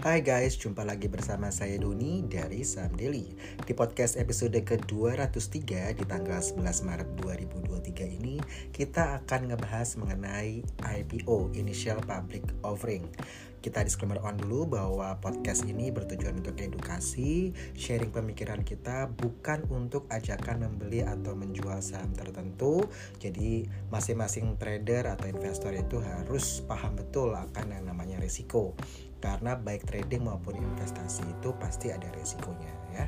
Hai 0.00 0.24
guys, 0.24 0.56
jumpa 0.56 0.80
lagi 0.80 1.12
bersama 1.12 1.52
saya 1.52 1.76
Doni 1.76 2.24
dari 2.24 2.64
Sam 2.64 2.96
Daily. 2.96 3.36
Di 3.68 3.76
podcast 3.76 4.16
episode 4.16 4.56
ke-203 4.56 5.92
di 5.92 6.08
tanggal 6.08 6.40
11 6.40 6.88
Maret 6.88 7.20
2023 7.20 8.08
ini, 8.08 8.40
kita 8.72 9.20
akan 9.20 9.52
ngebahas 9.52 10.00
mengenai 10.00 10.64
IPO, 10.80 11.52
Initial 11.52 12.00
Public 12.00 12.48
Offering. 12.64 13.12
Kita 13.60 13.84
disclaimer 13.84 14.16
on 14.24 14.40
dulu 14.40 14.72
bahwa 14.72 15.20
podcast 15.20 15.68
ini 15.68 15.92
bertujuan 15.92 16.40
untuk 16.40 16.56
edukasi, 16.56 17.52
sharing 17.76 18.08
pemikiran 18.08 18.64
kita, 18.64 19.04
bukan 19.04 19.68
untuk 19.68 20.08
ajakan 20.08 20.64
membeli 20.64 21.04
atau 21.04 21.36
menjual 21.36 21.76
saham 21.84 22.16
tertentu. 22.16 22.88
Jadi 23.20 23.68
masing-masing 23.92 24.56
trader 24.56 25.12
atau 25.12 25.28
investor 25.28 25.76
itu 25.76 26.00
harus 26.00 26.64
paham 26.64 26.96
betul 26.96 27.36
akan 27.36 27.68
yang 27.68 27.84
namanya 27.84 28.16
risiko 28.16 28.72
karena 29.20 29.54
baik 29.54 29.86
trading 29.86 30.26
maupun 30.26 30.56
investasi 30.56 31.22
itu 31.28 31.52
pasti 31.60 31.92
ada 31.92 32.08
resikonya 32.16 32.72
ya. 32.96 33.06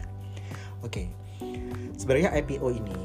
Oke. 0.85 1.11
Sebenarnya 1.98 2.35
IPO 2.38 2.69
ini 2.71 3.02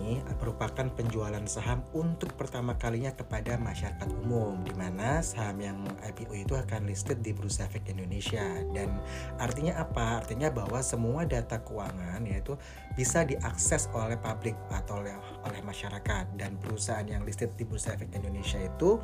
merupakan 0.48 0.88
penjualan 0.96 1.44
saham 1.46 1.84
untuk 1.92 2.32
pertama 2.40 2.80
kalinya 2.80 3.12
kepada 3.12 3.60
masyarakat 3.60 4.10
umum 4.24 4.64
di 4.64 4.72
mana 4.80 5.20
saham 5.20 5.60
yang 5.60 5.78
IPO 6.02 6.34
itu 6.48 6.54
akan 6.56 6.88
listed 6.88 7.20
di 7.20 7.36
Bursa 7.36 7.68
Efek 7.68 7.92
Indonesia 7.92 8.42
dan 8.72 8.96
artinya 9.38 9.78
apa? 9.84 10.24
Artinya 10.24 10.48
bahwa 10.48 10.80
semua 10.80 11.28
data 11.28 11.60
keuangan 11.60 12.24
yaitu 12.24 12.56
bisa 12.96 13.28
diakses 13.28 13.92
oleh 13.92 14.16
publik 14.18 14.56
atau 14.72 15.04
oleh, 15.04 15.14
oleh 15.46 15.62
masyarakat 15.62 16.32
dan 16.40 16.56
perusahaan 16.58 17.06
yang 17.06 17.28
listed 17.28 17.52
di 17.60 17.68
Bursa 17.68 17.94
Efek 18.00 18.16
Indonesia 18.16 18.58
itu 18.58 19.04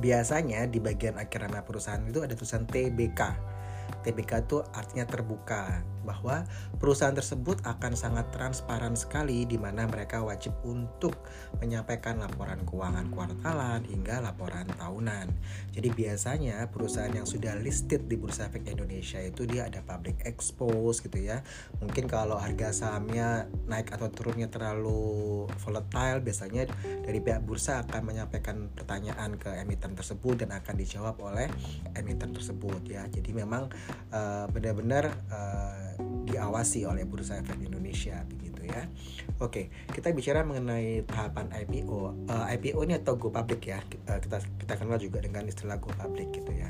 biasanya 0.00 0.64
di 0.66 0.80
bagian 0.80 1.20
akhir 1.20 1.46
nama 1.46 1.60
perusahaan 1.60 2.00
itu 2.02 2.24
ada 2.24 2.32
tulisan 2.32 2.64
TBK. 2.64 3.20
TBK 4.00 4.30
itu 4.48 4.64
artinya 4.72 5.04
terbuka 5.04 5.84
bahwa 6.10 6.42
perusahaan 6.82 7.14
tersebut 7.14 7.62
akan 7.62 7.94
sangat 7.94 8.34
transparan 8.34 8.98
sekali 8.98 9.46
di 9.46 9.54
mana 9.54 9.86
mereka 9.86 10.18
wajib 10.26 10.50
untuk 10.66 11.14
menyampaikan 11.62 12.18
laporan 12.18 12.66
keuangan 12.66 13.06
kuartalan 13.14 13.86
hingga 13.86 14.18
laporan 14.18 14.66
tahunan. 14.74 15.30
Jadi 15.70 15.88
biasanya 15.94 16.66
perusahaan 16.66 17.14
yang 17.14 17.30
sudah 17.30 17.54
listed 17.62 18.10
di 18.10 18.18
Bursa 18.18 18.50
Efek 18.50 18.66
Indonesia 18.66 19.22
itu 19.22 19.46
dia 19.46 19.70
ada 19.70 19.86
public 19.86 20.26
expose 20.26 20.98
gitu 20.98 21.22
ya. 21.22 21.46
Mungkin 21.78 22.10
kalau 22.10 22.34
harga 22.42 22.74
sahamnya 22.74 23.46
naik 23.70 23.94
atau 23.94 24.10
turunnya 24.10 24.50
terlalu 24.50 25.46
volatile 25.62 26.18
biasanya 26.24 26.66
dari 27.06 27.22
pihak 27.22 27.46
bursa 27.46 27.86
akan 27.86 28.02
menyampaikan 28.02 28.72
pertanyaan 28.74 29.38
ke 29.38 29.52
emiten 29.62 29.94
tersebut 29.94 30.42
dan 30.42 30.50
akan 30.56 30.74
dijawab 30.74 31.14
oleh 31.22 31.46
emiten 31.94 32.34
tersebut 32.34 32.82
ya. 32.88 33.06
Jadi 33.06 33.30
memang 33.30 33.70
uh, 34.10 34.48
benar-benar 34.48 35.12
uh, 35.28 35.99
diawasi 36.26 36.86
oleh 36.86 37.04
Bursa 37.06 37.40
Efek 37.40 37.60
Indonesia 37.60 38.22
begitu 38.26 38.66
ya. 38.66 38.86
Oke, 39.40 39.72
kita 39.90 40.12
bicara 40.12 40.44
mengenai 40.44 41.04
tahapan 41.08 41.48
IPO. 41.64 42.28
Uh, 42.28 42.46
eh, 42.48 42.56
IPO 42.60 42.80
ini 42.86 42.94
atau 43.00 43.16
go 43.16 43.32
public 43.32 43.66
ya. 43.66 43.80
Kita, 43.84 44.20
kita 44.20 44.38
kita 44.60 44.74
kenal 44.76 45.00
juga 45.00 45.24
dengan 45.24 45.48
istilah 45.48 45.80
go 45.80 45.90
public 45.96 46.32
gitu 46.34 46.52
ya. 46.52 46.68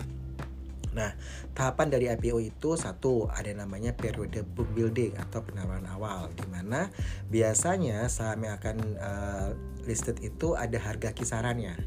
Nah, 0.90 1.14
tahapan 1.54 1.86
dari 1.86 2.06
IPO 2.10 2.38
itu 2.42 2.74
satu 2.74 3.30
ada 3.30 3.50
namanya 3.54 3.94
periode 3.94 4.42
book 4.42 4.66
building 4.74 5.14
atau 5.14 5.42
penawaran 5.46 5.86
awal 5.86 6.34
di 6.34 6.42
mana 6.50 6.90
biasanya 7.30 8.10
saham 8.10 8.42
yang 8.42 8.58
akan 8.58 8.76
uh, 8.98 9.48
listed 9.86 10.18
itu 10.18 10.58
ada 10.58 10.78
harga 10.82 11.14
kisarannya. 11.14 11.78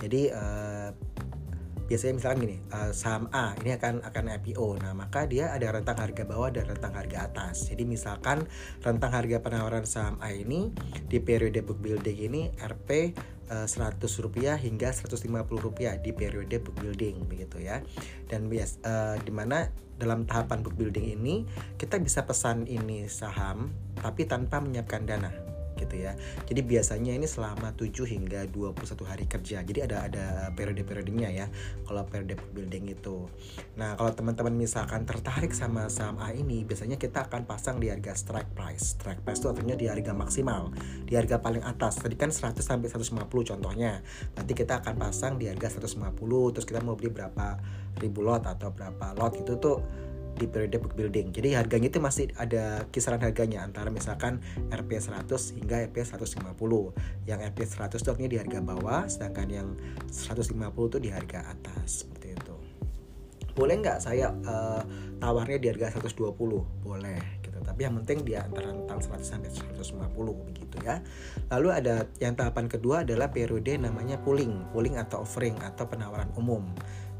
Jadi 0.00 0.32
uh, 0.32 0.96
biasanya 1.88 2.14
misalkan 2.20 2.38
gini 2.44 2.56
uh, 2.70 2.92
saham 2.92 3.32
A 3.32 3.56
ini 3.64 3.72
akan 3.72 4.04
akan 4.04 4.24
IPO 4.38 4.84
nah 4.84 4.92
maka 4.92 5.24
dia 5.24 5.50
ada 5.56 5.72
rentang 5.72 5.96
harga 5.96 6.22
bawah 6.28 6.52
dan 6.52 6.68
rentang 6.68 6.92
harga 6.92 7.32
atas. 7.32 7.72
Jadi 7.72 7.88
misalkan 7.88 8.44
rentang 8.84 9.10
harga 9.10 9.40
penawaran 9.40 9.88
saham 9.88 10.20
A 10.20 10.30
ini 10.36 10.70
di 11.08 11.18
periode 11.18 11.64
book 11.64 11.80
building 11.80 12.18
ini 12.28 12.52
Rp 12.60 13.16
uh, 13.48 13.66
100 13.66 13.98
rupiah 14.20 14.60
hingga 14.60 14.92
150 14.92 15.32
rupiah 15.56 15.96
di 15.96 16.12
periode 16.12 16.60
book 16.60 16.76
building 16.76 17.24
begitu 17.24 17.64
ya. 17.64 17.80
Dan 18.28 18.52
bias 18.52 18.84
uh, 18.84 19.16
di 19.24 19.32
mana 19.32 19.72
dalam 19.98 20.28
tahapan 20.28 20.62
book 20.62 20.78
building 20.78 21.18
ini 21.18 21.42
kita 21.74 21.98
bisa 21.98 22.22
pesan 22.22 22.70
ini 22.70 23.10
saham 23.10 23.74
tapi 23.98 24.30
tanpa 24.30 24.62
menyiapkan 24.62 25.02
dana 25.02 25.47
gitu 25.78 25.94
ya. 25.94 26.18
Jadi 26.50 26.60
biasanya 26.66 27.14
ini 27.14 27.30
selama 27.30 27.70
7 27.78 28.04
hingga 28.04 28.44
21 28.50 29.06
hari 29.06 29.24
kerja. 29.30 29.62
Jadi 29.62 29.80
ada 29.86 30.10
ada 30.10 30.26
periode-periodenya 30.52 31.30
ya 31.30 31.46
kalau 31.86 32.02
periode 32.10 32.34
building 32.52 32.90
itu. 32.90 33.30
Nah, 33.78 33.94
kalau 33.94 34.10
teman-teman 34.10 34.58
misalkan 34.58 35.06
tertarik 35.06 35.54
sama 35.54 35.86
saham 35.86 36.18
A 36.18 36.34
ini, 36.34 36.66
biasanya 36.66 36.98
kita 36.98 37.30
akan 37.30 37.46
pasang 37.46 37.78
di 37.78 37.88
harga 37.88 38.18
strike 38.18 38.52
price. 38.58 38.98
Strike 38.98 39.22
price 39.22 39.38
itu 39.38 39.48
artinya 39.54 39.78
di 39.78 39.86
harga 39.86 40.10
maksimal, 40.10 40.74
di 41.06 41.14
harga 41.14 41.38
paling 41.38 41.62
atas. 41.62 42.02
Tadi 42.02 42.18
kan 42.18 42.34
100 42.34 42.58
sampai 42.58 42.90
150 42.90 43.30
contohnya. 43.54 44.02
Nanti 44.34 44.52
kita 44.58 44.82
akan 44.82 44.98
pasang 44.98 45.38
di 45.38 45.46
harga 45.46 45.78
150 45.78 46.52
terus 46.52 46.66
kita 46.66 46.82
mau 46.82 46.98
beli 46.98 47.14
berapa 47.14 47.60
ribu 47.98 48.22
lot 48.22 48.46
atau 48.46 48.70
berapa 48.70 49.14
lot 49.18 49.34
itu 49.38 49.58
tuh 49.58 49.82
di 50.38 50.46
periode 50.46 50.78
book 50.78 50.94
building. 50.94 51.34
Jadi 51.34 51.58
harganya 51.58 51.90
itu 51.90 51.98
masih 51.98 52.30
ada 52.38 52.86
kisaran 52.94 53.18
harganya 53.18 53.66
antara 53.66 53.90
misalkan 53.90 54.38
RP 54.70 55.02
100 55.02 55.26
hingga 55.58 55.90
RP 55.90 56.06
150. 56.06 56.46
Yang 57.26 57.40
RP 57.50 57.58
100 57.66 57.98
itu 57.98 58.10
di 58.30 58.38
harga 58.38 58.58
bawah, 58.62 59.02
sedangkan 59.10 59.48
yang 59.50 59.68
150 60.06 60.54
itu 60.62 60.98
di 61.02 61.10
harga 61.10 61.50
atas 61.50 62.06
seperti 62.06 62.38
itu. 62.38 62.54
Boleh 63.58 63.74
nggak 63.82 63.98
saya 63.98 64.30
uh, 64.46 64.86
tawarnya 65.18 65.58
di 65.58 65.66
harga 65.74 65.98
120? 65.98 66.38
Boleh 66.86 67.18
gitu. 67.42 67.58
Tapi 67.58 67.80
yang 67.82 67.98
penting 68.02 68.22
dia 68.22 68.46
antara 68.46 68.70
rentang 68.70 69.02
100 69.02 69.26
sampai 69.26 69.50
150 69.50 70.14
begitu 70.46 70.76
ya. 70.86 71.02
Lalu 71.50 71.68
ada 71.74 72.06
yang 72.22 72.38
tahapan 72.38 72.70
kedua 72.70 73.02
adalah 73.02 73.34
periode 73.34 73.74
namanya 73.74 74.22
pooling, 74.22 74.70
pooling 74.70 74.94
atau 74.94 75.26
offering 75.26 75.58
atau 75.58 75.90
penawaran 75.90 76.30
umum. 76.38 76.70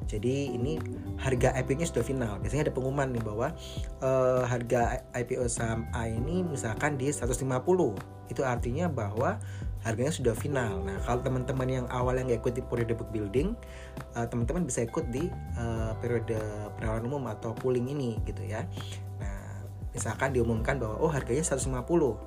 Jadi 0.08 0.56
ini 0.56 0.80
harga 1.20 1.52
IPO-nya 1.52 1.84
sudah 1.84 2.00
final. 2.00 2.40
Biasanya 2.40 2.72
ada 2.72 2.74
pengumuman 2.74 3.12
nih 3.12 3.20
bahwa 3.20 3.52
uh, 4.00 4.42
harga 4.48 5.04
IPO 5.12 5.44
saham 5.52 5.84
A 5.92 6.08
ini 6.08 6.40
misalkan 6.40 6.96
di 6.96 7.12
150. 7.12 7.44
Itu 8.32 8.42
artinya 8.44 8.88
bahwa 8.88 9.36
harganya 9.84 10.10
sudah 10.10 10.34
final. 10.34 10.82
Nah, 10.82 10.98
kalau 11.04 11.20
teman-teman 11.22 11.68
yang 11.68 11.86
awalnya 11.92 12.34
nggak 12.34 12.40
ikut 12.42 12.54
di 12.58 12.62
periode 12.64 12.96
book 12.96 13.12
building, 13.12 13.52
uh, 14.16 14.26
teman-teman 14.26 14.64
bisa 14.64 14.82
ikut 14.88 15.06
di 15.12 15.28
uh, 15.60 15.92
periode 16.00 16.40
penawaran 16.80 17.04
umum 17.04 17.28
atau 17.28 17.52
pooling 17.52 17.92
ini 17.92 18.18
gitu 18.24 18.42
ya 18.42 18.64
misalkan 19.98 20.30
diumumkan 20.30 20.78
bahwa 20.78 21.02
oh 21.02 21.10
harganya 21.10 21.42
150 21.42 21.74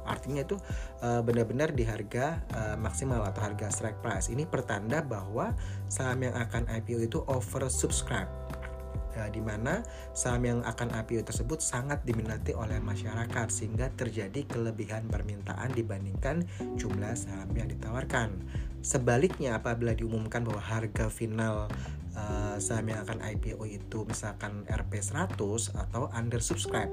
artinya 0.03 0.43
itu 0.43 0.59
uh, 0.99 1.23
benar-benar 1.23 1.71
di 1.71 1.87
harga 1.87 2.43
uh, 2.51 2.75
maksimal 2.75 3.23
atau 3.23 3.47
harga 3.47 3.71
strike 3.71 4.03
price 4.03 4.27
ini 4.27 4.43
pertanda 4.43 4.99
bahwa 4.99 5.55
saham 5.87 6.27
yang 6.27 6.35
akan 6.35 6.67
IPO 6.67 7.07
itu 7.07 7.23
oversubscribe 7.31 8.27
ya, 9.15 9.27
di 9.31 9.39
mana 9.39 9.83
saham 10.11 10.43
yang 10.43 10.59
akan 10.67 10.91
IPO 11.03 11.27
tersebut 11.27 11.63
sangat 11.63 12.03
diminati 12.03 12.51
oleh 12.51 12.79
masyarakat 12.83 13.47
sehingga 13.47 13.91
terjadi 13.95 14.43
kelebihan 14.47 15.07
permintaan 15.07 15.71
dibandingkan 15.71 16.43
jumlah 16.75 17.15
saham 17.15 17.51
yang 17.55 17.71
ditawarkan. 17.71 18.35
Sebaliknya 18.81 19.61
apabila 19.61 19.93
diumumkan 19.93 20.41
bahwa 20.41 20.59
harga 20.59 21.11
final 21.11 21.69
uh, 22.17 22.57
saham 22.57 22.89
yang 22.89 23.03
akan 23.05 23.21
IPO 23.21 23.63
itu 23.67 23.99
misalkan 24.07 24.65
Rp 24.65 24.91
100 24.97 25.37
atau 25.75 26.09
undersubscribe 26.11 26.91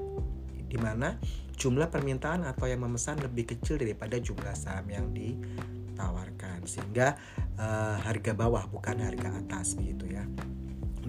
di 0.69 0.77
mana 0.77 1.17
jumlah 1.59 1.91
permintaan 1.91 2.47
atau 2.47 2.69
yang 2.69 2.85
memesan 2.85 3.19
lebih 3.19 3.51
kecil 3.57 3.75
daripada 3.75 4.15
jumlah 4.15 4.55
saham 4.55 4.87
yang 4.87 5.11
ditawarkan 5.11 6.63
sehingga 6.63 7.19
uh, 7.59 7.99
harga 7.99 8.31
bawah 8.31 8.63
bukan 8.71 9.03
harga 9.03 9.43
atas 9.43 9.75
begitu 9.75 10.15
ya. 10.15 10.23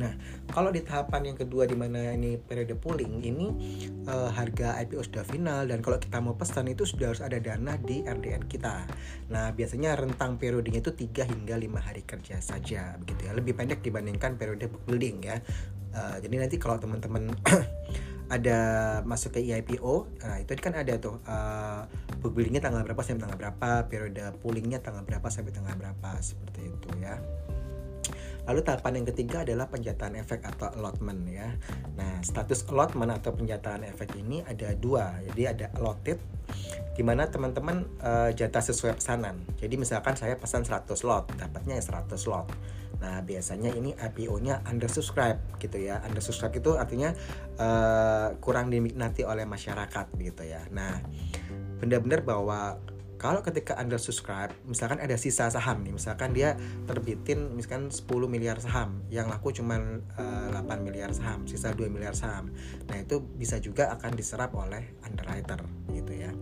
Nah, 0.00 0.16
kalau 0.48 0.72
di 0.72 0.80
tahapan 0.80 1.34
yang 1.34 1.36
kedua 1.36 1.68
di 1.68 1.76
mana 1.76 2.16
ini 2.16 2.40
periode 2.40 2.72
pooling 2.78 3.20
ini 3.20 3.46
uh, 4.08 4.32
harga 4.32 4.80
IPO 4.80 5.02
sudah 5.04 5.24
final 5.28 5.68
dan 5.68 5.84
kalau 5.84 6.00
kita 6.00 6.22
mau 6.24 6.32
pesan 6.40 6.72
itu 6.72 6.88
sudah 6.88 7.12
harus 7.12 7.20
ada 7.20 7.36
dana 7.36 7.76
di 7.76 8.00
RDN 8.00 8.48
kita. 8.48 8.88
Nah, 9.28 9.52
biasanya 9.52 10.00
rentang 10.00 10.40
periodenya 10.40 10.80
itu 10.80 10.96
3 10.96 11.26
hingga 11.26 11.54
5 11.60 11.86
hari 11.86 12.02
kerja 12.08 12.40
saja 12.40 12.96
begitu 12.96 13.28
ya. 13.28 13.32
Lebih 13.36 13.52
pendek 13.52 13.84
dibandingkan 13.84 14.40
periode 14.40 14.72
building 14.88 15.16
ya. 15.20 15.36
Uh, 15.90 16.16
jadi 16.22 16.48
nanti 16.48 16.56
kalau 16.56 16.78
teman-teman 16.78 17.34
ada 18.30 18.58
masuk 19.04 19.36
ke 19.36 19.42
IPO 19.42 20.06
nah 20.22 20.38
itu 20.38 20.54
kan 20.56 20.78
ada 20.78 20.94
tuh 20.96 21.18
uh, 21.26 21.84
book 22.22 22.38
buildingnya 22.38 22.62
tanggal 22.62 22.86
berapa 22.86 23.02
sampai 23.02 23.22
tanggal 23.26 23.38
berapa 23.38 23.68
periode 23.90 24.22
poolingnya 24.40 24.78
tanggal 24.78 25.02
berapa 25.02 25.26
sampai 25.26 25.50
tanggal 25.50 25.74
berapa 25.74 26.10
seperti 26.22 26.70
itu 26.70 26.88
ya 27.02 27.18
Lalu 28.48 28.66
tahapan 28.66 28.92
yang 28.98 29.06
ketiga 29.12 29.46
adalah 29.46 29.70
penjataan 29.70 30.18
efek 30.18 30.42
atau 30.42 30.72
allotment 30.74 31.22
ya. 31.28 31.54
Nah, 31.94 32.18
status 32.24 32.66
allotment 32.66 33.12
atau 33.12 33.30
penjataan 33.36 33.86
efek 33.86 34.16
ini 34.18 34.40
ada 34.42 34.72
dua. 34.74 35.20
Jadi 35.30 35.42
ada 35.46 35.66
allotted 35.78 36.18
di 36.96 37.02
mana 37.06 37.30
teman-teman 37.30 37.86
uh, 38.02 38.34
jatah 38.34 38.58
sesuai 38.64 38.98
pesanan. 38.98 39.38
Jadi 39.60 39.78
misalkan 39.78 40.18
saya 40.18 40.34
pesan 40.34 40.66
100 40.66 40.88
lot, 41.06 41.30
dapatnya 41.36 41.78
100 41.78 42.16
lot. 42.26 42.50
Nah, 43.00 43.24
biasanya 43.24 43.72
ini 43.72 43.96
IPO-nya 43.96 44.60
undersubscribe 44.68 45.40
gitu 45.56 45.80
ya. 45.80 46.04
Undersubscribe 46.04 46.60
itu 46.60 46.76
artinya 46.76 47.16
uh, 47.56 48.36
kurang 48.38 48.68
diminati 48.68 49.24
oleh 49.24 49.48
masyarakat 49.48 50.06
gitu 50.20 50.42
ya. 50.44 50.60
Nah, 50.68 51.00
benar-benar 51.80 52.20
bahwa 52.22 52.76
kalau 53.20 53.44
ketika 53.44 53.76
Anda 53.76 54.00
subscribe, 54.00 54.48
misalkan 54.64 54.96
ada 54.96 55.12
sisa 55.20 55.52
saham 55.52 55.84
nih, 55.84 55.92
misalkan 55.92 56.32
dia 56.32 56.56
terbitin 56.88 57.52
misalkan 57.52 57.92
10 57.92 58.08
miliar 58.24 58.56
saham, 58.64 59.04
yang 59.12 59.28
laku 59.28 59.52
cuma 59.52 59.76
uh, 60.16 60.48
8 60.56 60.80
miliar 60.80 61.12
saham, 61.12 61.44
sisa 61.44 61.76
2 61.76 61.92
miliar 61.92 62.16
saham. 62.16 62.48
Nah, 62.88 62.96
itu 62.96 63.20
bisa 63.36 63.60
juga 63.60 63.92
akan 63.92 64.16
diserap 64.16 64.56
oleh 64.56 64.96
underwriter 65.04 65.60
gitu 65.92 66.16
ya. 66.16 66.32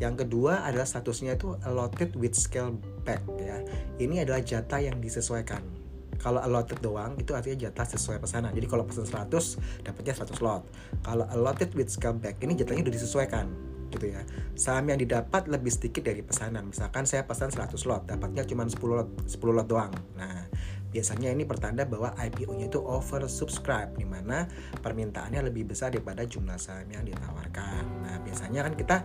Yang 0.00 0.24
kedua 0.24 0.64
adalah 0.64 0.88
statusnya 0.88 1.36
itu 1.36 1.60
allotted 1.60 2.16
with 2.16 2.32
scale 2.32 2.72
back 3.04 3.20
ya. 3.36 3.60
Ini 4.00 4.24
adalah 4.24 4.40
jatah 4.40 4.80
yang 4.80 5.04
disesuaikan 5.04 5.83
kalau 6.18 6.40
allotted 6.40 6.80
doang 6.80 7.16
itu 7.16 7.32
artinya 7.32 7.68
jatah 7.68 7.86
sesuai 7.86 8.18
pesanan. 8.22 8.50
Jadi 8.54 8.66
kalau 8.66 8.84
pesan 8.86 9.06
100 9.06 9.86
dapatnya 9.86 10.14
100 10.14 10.44
lot. 10.44 10.62
Kalau 11.04 11.24
allotted 11.30 11.70
with 11.74 11.90
scale 11.90 12.16
back 12.16 12.40
ini 12.42 12.58
jatahnya 12.58 12.86
udah 12.86 12.94
disesuaikan 12.94 13.46
gitu 13.94 14.10
ya. 14.10 14.22
Saham 14.58 14.90
yang 14.90 14.98
didapat 14.98 15.46
lebih 15.46 15.70
sedikit 15.70 16.02
dari 16.06 16.20
pesanan. 16.20 16.66
Misalkan 16.68 17.06
saya 17.06 17.22
pesan 17.22 17.54
100 17.54 17.74
lot 17.86 18.02
dapatnya 18.10 18.42
cuma 18.44 18.66
10 18.66 18.78
lot 18.90 19.08
10 19.26 19.38
lot 19.54 19.66
doang. 19.70 19.92
Nah 20.18 20.50
biasanya 20.94 21.34
ini 21.34 21.42
pertanda 21.42 21.82
bahwa 21.82 22.14
IPO-nya 22.14 22.70
itu 22.70 22.78
oversubscribe 22.78 23.98
di 23.98 24.06
mana 24.06 24.46
permintaannya 24.78 25.50
lebih 25.50 25.74
besar 25.74 25.90
daripada 25.90 26.22
jumlah 26.22 26.54
saham 26.54 26.86
yang 26.86 27.02
ditawarkan. 27.02 27.82
Nah, 28.06 28.22
biasanya 28.22 28.62
kan 28.62 28.78
kita 28.78 28.96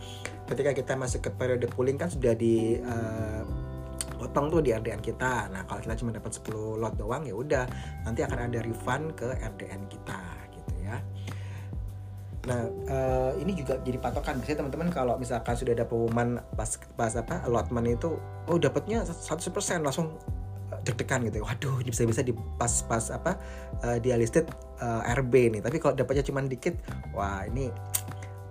ketika 0.53 0.71
kita 0.77 0.93
masuk 0.93 1.25
ke 1.25 1.29
periode 1.33 1.65
pooling 1.73 1.97
kan 1.97 2.13
sudah 2.13 2.37
di 2.37 2.77
uh, 2.77 3.41
potong 4.19 4.51
tuh 4.51 4.59
di 4.59 4.75
RDN 4.75 4.99
kita. 4.99 5.47
Nah, 5.47 5.63
kalau 5.63 5.79
kita 5.79 5.95
cuma 5.95 6.11
dapat 6.11 6.35
10 6.35 6.75
lot 6.75 6.93
doang 6.99 7.23
ya 7.23 7.33
udah 7.33 7.65
nanti 8.03 8.21
akan 8.27 8.51
ada 8.51 8.59
refund 8.59 9.15
ke 9.15 9.31
RDN 9.39 9.87
kita 9.87 10.19
gitu 10.51 10.73
ya. 10.83 10.99
Nah, 12.47 12.61
uh, 12.87 13.31
ini 13.39 13.51
juga 13.55 13.79
jadi 13.83 13.99
patokan. 13.99 14.39
Biasanya 14.39 14.63
teman-teman 14.63 14.89
kalau 14.91 15.15
misalkan 15.19 15.55
sudah 15.59 15.73
ada 15.75 15.85
pengumuman 15.87 16.39
pas 16.55 16.71
pas 16.95 17.13
apa 17.15 17.43
allotment 17.43 17.87
itu, 17.87 18.15
oh 18.47 18.57
dapatnya 18.59 19.03
100% 19.03 19.83
langsung 19.83 20.15
eh, 20.71 20.79
deg-degan 20.87 21.27
gitu. 21.27 21.43
Waduh, 21.43 21.83
ini 21.83 21.91
bisa-bisa 21.91 22.23
di 22.23 22.31
pas-pas 22.55 23.11
apa 23.11 23.35
uh, 23.83 23.97
dia 23.99 24.15
listed 24.15 24.47
uh, 24.79 25.03
RB 25.19 25.59
nih. 25.59 25.61
Tapi 25.61 25.77
kalau 25.83 25.93
dapatnya 25.99 26.23
cuma 26.23 26.39
dikit, 26.47 26.79
wah 27.11 27.43
ini 27.43 27.69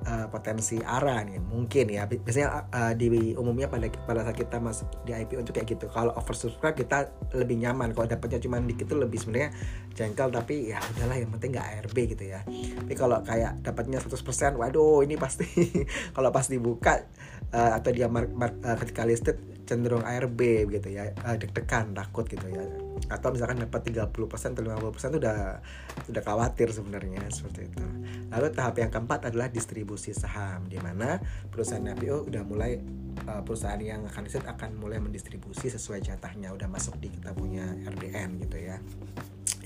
uh, 0.09 0.27
potensi 0.33 0.81
arah 0.81 1.21
nih 1.29 1.37
mungkin 1.45 1.93
ya. 1.93 2.09
Biasanya 2.09 2.73
uh, 2.73 2.93
di 2.97 3.37
umumnya 3.37 3.69
pada 3.69 3.93
pada 4.09 4.25
saat 4.25 4.37
kita 4.41 4.57
masuk 4.57 4.89
di 5.05 5.13
IPO 5.13 5.45
itu 5.45 5.53
kayak 5.53 5.69
gitu. 5.69 5.87
Kalau 5.93 6.17
oversubscribe 6.17 6.77
kita 6.81 7.13
lebih 7.37 7.61
nyaman 7.61 7.93
kalau 7.93 8.09
dapatnya 8.09 8.41
cuma 8.41 8.57
dikit 8.65 8.89
itu 8.89 8.97
lebih 8.97 9.21
sebenarnya 9.21 9.53
jengkel 9.93 10.33
tapi 10.33 10.73
ya 10.73 10.81
udahlah 10.97 11.17
yang 11.21 11.31
penting 11.37 11.51
nggak 11.53 11.67
ARB 11.85 11.97
gitu 12.17 12.25
ya. 12.25 12.41
Tapi 12.49 12.93
kalau 12.97 13.21
kayak 13.21 13.61
dapatnya 13.61 14.01
100% 14.01 14.57
waduh 14.57 15.05
ini 15.05 15.21
pasti 15.21 15.47
kalau 16.17 16.33
pas 16.33 16.49
dibuka 16.49 17.05
uh, 17.53 17.77
atau 17.77 17.91
dia 17.93 18.09
mark, 18.09 18.33
mark, 18.33 18.55
uh, 18.65 18.77
ketika 18.81 19.05
listed 19.05 19.37
cenderung 19.69 20.01
ARB 20.01 20.41
gitu 20.73 20.89
ya 20.89 21.13
uh, 21.29 21.37
deg-degan 21.37 21.93
takut 21.93 22.25
gitu 22.25 22.49
ya. 22.49 22.65
Atau 23.13 23.37
misalkan 23.37 23.61
dapat 23.61 23.85
30% 23.93 24.09
atau 24.09 24.63
50% 24.65 25.13
itu 25.13 25.19
udah 25.21 25.61
udah 26.09 26.23
khawatir 26.25 26.73
sebenarnya 26.73 27.29
seperti 27.29 27.69
itu. 27.69 27.85
Lalu 28.33 28.49
tahap 28.57 28.81
yang 28.81 28.89
keempat 28.89 29.29
adalah 29.29 29.53
distribusi 29.53 30.17
saham 30.17 30.65
di 30.73 30.81
mana 30.81 31.21
perusahaan 31.53 31.85
IPO 31.85 32.33
udah 32.33 32.43
mulai 32.49 32.81
uh, 33.29 33.45
perusahaan 33.45 33.81
yang 33.81 34.09
akan 34.09 34.25
listed 34.25 34.49
akan 34.49 34.81
mulai 34.81 34.97
mendistribusi 34.97 35.69
sesuai 35.69 36.01
jatahnya 36.01 36.49
udah 36.57 36.69
masuk 36.71 36.97
di 36.97 37.13
kita 37.13 37.37
punya 37.37 37.69
RDN 37.85 38.41
gitu 38.49 38.57
ya 38.57 38.81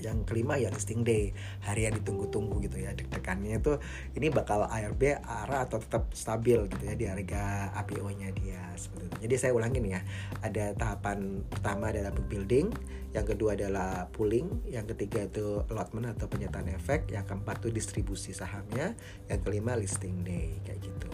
yang 0.03 0.27
kelima 0.27 0.59
ya 0.59 0.67
listing 0.69 1.07
day 1.07 1.31
hari 1.63 1.87
yang 1.87 1.95
ditunggu-tunggu 1.95 2.59
gitu 2.67 2.83
ya 2.83 2.91
deg-degannya 2.91 3.63
itu 3.63 3.79
ini 4.19 4.27
bakal 4.27 4.67
ARB 4.67 5.23
arah 5.23 5.63
atau 5.63 5.79
tetap 5.79 6.11
stabil 6.11 6.59
gitu 6.67 6.83
ya 6.83 6.93
di 6.99 7.05
harga 7.07 7.71
APO-nya 7.79 8.35
dia 8.35 8.75
seperti 8.75 9.07
itu. 9.07 9.17
Jadi 9.23 9.35
saya 9.39 9.51
ulangin 9.55 9.87
ya 9.87 10.03
ada 10.43 10.75
tahapan 10.75 11.41
pertama 11.47 11.89
adalah 11.89 12.11
building 12.11 12.67
yang 13.13 13.25
kedua 13.29 13.53
adalah 13.53 14.09
pooling 14.09 14.65
yang 14.65 14.89
ketiga 14.89 15.29
itu 15.29 15.61
allotment 15.69 16.17
atau 16.17 16.25
penyataan 16.25 16.73
efek 16.73 17.13
yang 17.13 17.21
keempat 17.29 17.61
itu 17.61 17.69
distribusi 17.69 18.33
sahamnya 18.33 18.97
yang 19.29 19.39
kelima 19.45 19.77
listing 19.77 20.25
day 20.25 20.57
kayak 20.65 20.81
gitu 20.81 21.07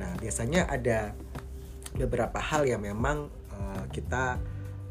nah 0.00 0.16
biasanya 0.16 0.64
ada 0.72 1.12
beberapa 1.96 2.40
hal 2.40 2.64
yang 2.64 2.80
memang 2.80 3.28
uh, 3.52 3.84
kita 3.92 4.40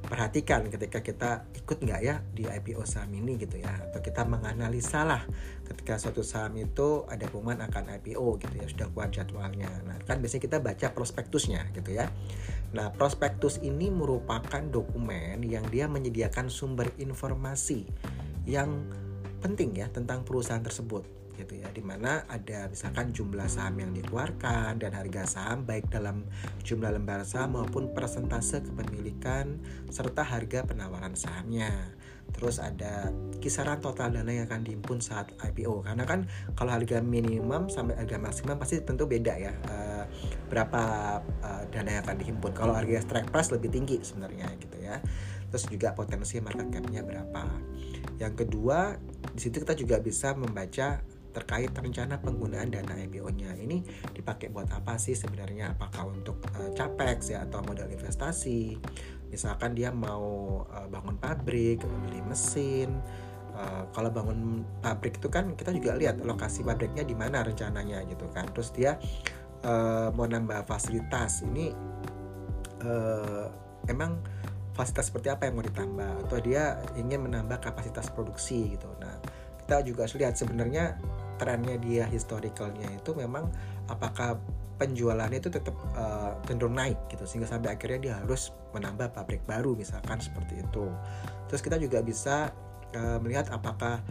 perhatikan 0.06 0.69
ketika 0.69 1.02
kita 1.02 1.31
ikut 1.57 1.81
nggak 1.81 2.02
ya 2.02 2.22
di 2.31 2.46
IPO 2.46 2.86
saham 2.86 3.12
ini 3.18 3.36
gitu 3.36 3.57
ya. 3.60 3.74
Atau 3.90 4.00
kita 4.06 4.24
menganalisa 4.24 5.04
lah 5.04 5.25
ketika 5.66 5.98
suatu 5.98 6.22
saham 6.22 6.56
itu 6.62 7.04
ada 7.10 7.25
pengumuman 7.28 7.66
akan 7.68 7.98
IPO 8.02 8.40
gitu 8.42 8.56
ya 8.56 8.68
sudah 8.69 8.88
kuat 8.94 9.10
jadwalnya. 9.13 9.69
Nah 9.84 9.98
kan 10.06 10.22
biasanya 10.22 10.44
kita 10.46 10.57
baca 10.62 10.88
prospektusnya 10.94 11.68
gitu 11.74 11.92
ya. 11.94 12.07
Nah 12.78 12.94
prospektus 12.94 13.60
ini 13.66 13.90
merupakan 13.90 14.62
dokumen 14.62 15.44
yang 15.44 15.66
dia 15.68 15.90
menyediakan 15.90 16.48
sumber 16.48 16.90
informasi 17.01 17.84
yang 18.46 18.86
penting 19.42 19.78
ya 19.78 19.90
tentang 19.90 20.25
perusahaan 20.25 20.62
tersebut 20.62 21.25
gitu 21.36 21.60
ya 21.60 21.70
di 21.72 21.84
mana 21.84 22.24
ada 22.32 22.72
misalkan 22.72 23.12
jumlah 23.12 23.48
saham 23.48 23.78
yang 23.80 23.92
dikeluarkan 23.92 24.80
dan 24.80 24.92
harga 24.96 25.28
saham 25.28 25.68
baik 25.68 25.88
dalam 25.92 26.24
jumlah 26.64 26.92
lembar 26.96 27.28
saham 27.28 27.60
maupun 27.60 27.92
persentase 27.92 28.64
kepemilikan 28.64 29.60
serta 29.92 30.24
harga 30.24 30.64
penawaran 30.64 31.14
sahamnya. 31.14 31.96
Terus 32.34 32.58
ada 32.58 33.14
kisaran 33.40 33.80
total 33.80 34.12
dana 34.12 34.28
yang 34.34 34.50
akan 34.50 34.66
dihimpun 34.66 34.98
saat 35.00 35.30
IPO 35.40 35.86
karena 35.86 36.04
kan 36.04 36.26
kalau 36.58 36.74
harga 36.74 37.00
minimum 37.00 37.70
sampai 37.70 37.96
harga 37.96 38.18
maksimum 38.18 38.58
pasti 38.58 38.82
tentu 38.82 39.06
beda 39.06 39.34
ya 39.38 39.54
uh, 39.70 40.04
berapa 40.50 40.82
uh, 41.46 41.64
dana 41.70 42.00
yang 42.00 42.04
akan 42.04 42.18
dihimpun. 42.18 42.52
Kalau 42.58 42.74
harga 42.74 43.06
strike 43.06 43.30
price 43.30 43.54
lebih 43.54 43.72
tinggi 43.72 44.02
sebenarnya 44.02 44.52
gitu 44.58 44.78
ya. 44.82 45.00
Terus 45.54 45.70
juga 45.72 45.94
potensi 45.96 46.42
market 46.42 46.68
capnya 46.74 47.06
berapa. 47.06 47.44
Yang 48.20 48.34
kedua 48.44 48.98
di 49.32 49.40
situ 49.40 49.62
kita 49.62 49.76
juga 49.78 50.02
bisa 50.04 50.36
membaca 50.36 51.00
terkait 51.36 51.76
rencana 51.76 52.24
penggunaan 52.24 52.72
dana 52.72 52.96
IPO-nya 52.96 53.60
ini 53.60 53.84
dipakai 54.16 54.48
buat 54.48 54.72
apa 54.72 54.96
sih 54.96 55.20
sebenarnya? 55.20 55.76
Apakah 55.76 56.08
untuk 56.08 56.40
uh, 56.56 56.72
capex 56.72 57.36
ya 57.36 57.44
atau 57.44 57.60
modal 57.68 57.92
investasi? 57.92 58.80
Misalkan 59.28 59.76
dia 59.76 59.92
mau 59.92 60.63
uh, 60.63 60.88
bangun 60.88 61.20
pabrik 61.20 61.84
membeli 61.84 62.24
mesin 62.24 63.04
uh, 63.51 63.84
kalau 63.92 64.08
bangun 64.12 64.63
pabrik 64.80 65.20
itu 65.20 65.27
kan 65.27 65.51
kita 65.60 65.75
juga 65.75 66.00
lihat 66.00 66.24
lokasi 66.24 66.63
pabriknya 66.63 67.04
di 67.04 67.15
mana 67.20 67.44
rencananya 67.44 68.08
gitu 68.08 68.32
kan. 68.32 68.48
Terus 68.56 68.72
dia 68.72 68.96
uh, 69.68 70.15
mau 70.15 70.27
nambah 70.27 70.63
fasilitas. 70.63 71.44
Ini 71.44 71.75
uh, 72.80 73.48
emang 73.92 74.24
fasilitas 74.72 75.12
seperti 75.12 75.27
apa 75.32 75.51
yang 75.51 75.60
mau 75.60 75.65
ditambah? 75.68 76.12
Atau 76.27 76.39
dia 76.39 76.80
ingin 76.96 77.27
menambah 77.27 77.60
kapasitas 77.60 78.08
produksi 78.08 78.80
gitu. 78.80 78.88
Nah 79.04 79.20
kita 79.65 79.82
juga 79.82 80.06
harus 80.06 80.15
lihat 80.22 80.38
sebenarnya 80.38 80.94
trennya 81.36 81.77
dia 81.80 82.04
historicalnya 82.08 82.88
itu 82.92 83.12
memang 83.13 83.48
apakah 83.92 84.39
penjualannya 84.75 85.39
itu 85.39 85.48
tetap 85.48 85.75
uh, 85.96 86.36
cenderung 86.44 86.75
naik 86.75 87.00
gitu 87.08 87.24
sehingga 87.24 87.48
sampai 87.48 87.80
akhirnya 87.80 88.00
dia 88.00 88.13
harus 88.20 88.51
menambah 88.75 89.15
pabrik 89.15 89.44
baru 89.48 89.72
misalkan 89.75 90.20
seperti 90.20 90.60
itu. 90.60 90.92
Terus 91.48 91.62
kita 91.63 91.80
juga 91.80 92.04
bisa 92.04 92.51
uh, 92.92 93.18
melihat 93.24 93.48
apakah 93.56 94.04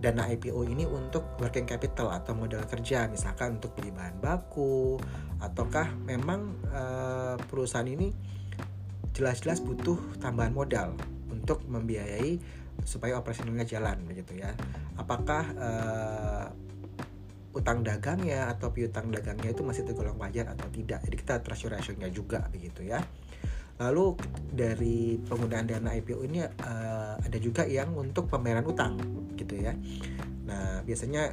dana 0.00 0.24
IPO 0.32 0.64
ini 0.66 0.88
untuk 0.88 1.36
working 1.38 1.68
capital 1.68 2.08
atau 2.08 2.32
modal 2.32 2.64
kerja 2.64 3.04
misalkan 3.06 3.60
untuk 3.60 3.76
beli 3.76 3.92
bahan 3.92 4.16
baku 4.16 4.96
ataukah 5.44 5.92
memang 6.08 6.56
uh, 6.72 7.36
perusahaan 7.52 7.84
ini 7.84 8.08
jelas-jelas 9.12 9.60
butuh 9.60 10.00
tambahan 10.24 10.56
modal 10.56 10.96
untuk 11.28 11.60
membiayai 11.68 12.40
supaya 12.84 13.16
operasionalnya 13.16 13.66
jalan 13.66 14.02
begitu 14.04 14.40
ya. 14.40 14.52
Apakah 14.96 15.44
uh, 15.56 16.46
utang 17.50 17.82
dagangnya 17.82 18.46
atau 18.54 18.70
piutang 18.70 19.10
dagangnya 19.10 19.50
itu 19.50 19.66
masih 19.66 19.82
tergolong 19.82 20.18
wajar 20.20 20.50
atau 20.54 20.70
tidak? 20.70 21.02
Jadi 21.04 21.16
kita 21.18 21.42
trust 21.42 21.66
ratio-nya 21.66 22.08
juga 22.10 22.46
begitu 22.52 22.86
ya. 22.86 23.02
Lalu 23.80 24.12
dari 24.52 25.16
penggunaan 25.16 25.64
dana 25.64 25.90
IPO 25.96 26.20
ini 26.28 26.44
uh, 26.44 27.16
ada 27.16 27.38
juga 27.40 27.64
yang 27.64 27.96
untuk 27.96 28.28
pembayaran 28.28 28.66
utang 28.68 29.00
gitu 29.40 29.56
ya. 29.56 29.72
Nah 30.44 30.84
biasanya 30.84 31.32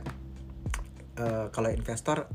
uh, 1.20 1.52
kalau 1.52 1.68
investor 1.68 2.32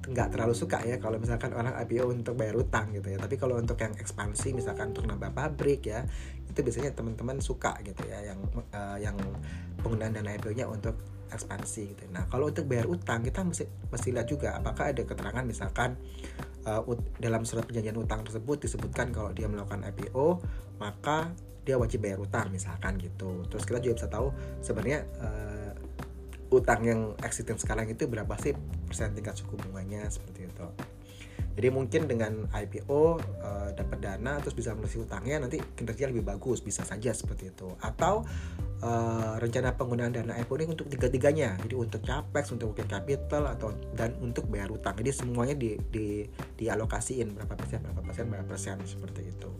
nggak 0.00 0.32
terlalu 0.32 0.56
suka 0.56 0.80
ya 0.86 0.96
kalau 0.96 1.20
misalkan 1.20 1.52
orang 1.52 1.76
IPO 1.84 2.08
untuk 2.08 2.34
bayar 2.40 2.56
utang 2.56 2.88
gitu 2.96 3.12
ya 3.12 3.18
tapi 3.20 3.36
kalau 3.36 3.60
untuk 3.60 3.76
yang 3.76 3.92
ekspansi 3.92 4.56
misalkan 4.56 4.96
untuk 4.96 5.04
nambah 5.04 5.30
pabrik 5.36 5.84
ya 5.84 6.08
itu 6.48 6.60
biasanya 6.64 6.96
teman-teman 6.96 7.38
suka 7.38 7.76
gitu 7.84 8.02
ya 8.08 8.32
yang 8.32 8.40
uh, 8.72 8.98
yang 8.98 9.16
penggunaan 9.84 10.16
dana 10.16 10.34
IPO-nya 10.34 10.66
untuk 10.66 10.98
ekspansi 11.30 11.94
gitu. 11.94 12.02
Nah, 12.10 12.26
kalau 12.26 12.50
untuk 12.50 12.66
bayar 12.66 12.90
utang 12.90 13.22
kita 13.22 13.46
mesti 13.46 13.64
mesti 13.88 14.08
lihat 14.10 14.26
juga 14.26 14.58
apakah 14.58 14.90
ada 14.90 15.06
keterangan 15.06 15.46
misalkan 15.46 15.94
uh, 16.66 16.82
dalam 17.22 17.46
surat 17.46 17.64
perjanjian 17.64 17.94
utang 17.96 18.26
tersebut 18.26 18.66
disebutkan 18.66 19.14
kalau 19.14 19.30
dia 19.30 19.46
melakukan 19.46 19.86
IPO 19.86 20.42
maka 20.82 21.30
dia 21.62 21.78
wajib 21.78 22.02
bayar 22.02 22.18
utang 22.18 22.50
misalkan 22.50 22.98
gitu. 22.98 23.46
Terus 23.46 23.62
kita 23.62 23.78
juga 23.78 23.94
bisa 24.02 24.08
tahu 24.10 24.34
sebenarnya 24.58 25.06
uh, 25.22 25.59
utang 26.50 26.82
yang 26.82 27.00
existing 27.22 27.56
sekarang 27.56 27.86
itu 27.90 28.10
berapa 28.10 28.34
sih 28.38 28.54
persen 28.86 29.14
tingkat 29.14 29.38
suku 29.38 29.54
bunganya 29.58 30.06
seperti 30.10 30.50
itu. 30.50 30.66
Jadi 31.50 31.68
mungkin 31.76 32.06
dengan 32.06 32.46
IPO 32.50 32.88
uh, 32.88 33.04
eh, 33.18 33.68
dapat 33.74 33.98
dana 34.00 34.38
terus 34.38 34.54
bisa 34.54 34.72
melunasi 34.72 35.02
utangnya 35.02 35.42
nanti 35.42 35.58
kinerja 35.58 36.08
lebih 36.08 36.22
bagus 36.22 36.62
bisa 36.62 36.86
saja 36.86 37.10
seperti 37.10 37.50
itu. 37.50 37.68
Atau 37.82 38.24
uh, 38.80 39.34
rencana 39.36 39.74
penggunaan 39.74 40.14
dana 40.14 40.38
IPO 40.40 40.52
ini 40.62 40.66
untuk 40.70 40.86
tiga-tiganya. 40.88 41.58
Jadi 41.60 41.74
untuk 41.74 42.00
capex, 42.06 42.54
untuk 42.54 42.72
working 42.72 42.90
capital 42.90 43.50
atau 43.50 43.74
dan 43.98 44.14
untuk 44.22 44.46
bayar 44.46 44.70
utang. 44.70 44.94
Jadi 44.94 45.10
semuanya 45.10 45.54
di, 45.58 45.76
di 45.90 46.24
dialokasiin 46.56 47.34
berapa 47.34 47.54
persen, 47.58 47.82
berapa 47.82 48.02
persen, 48.02 48.24
berapa 48.30 48.46
persen 48.46 48.76
seperti 48.86 49.28
itu. 49.28 49.50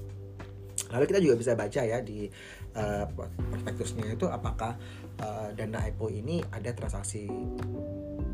Lalu 0.90 1.04
kita 1.06 1.20
juga 1.22 1.34
bisa 1.38 1.52
baca 1.54 1.80
ya 1.82 1.98
di 2.02 2.26
uh, 2.74 3.04
prospektusnya 3.50 4.14
itu 4.14 4.26
apakah 4.26 4.74
uh, 5.22 5.48
dana 5.54 5.86
IPO 5.90 6.06
ini 6.10 6.42
ada 6.50 6.70
transaksi 6.74 7.30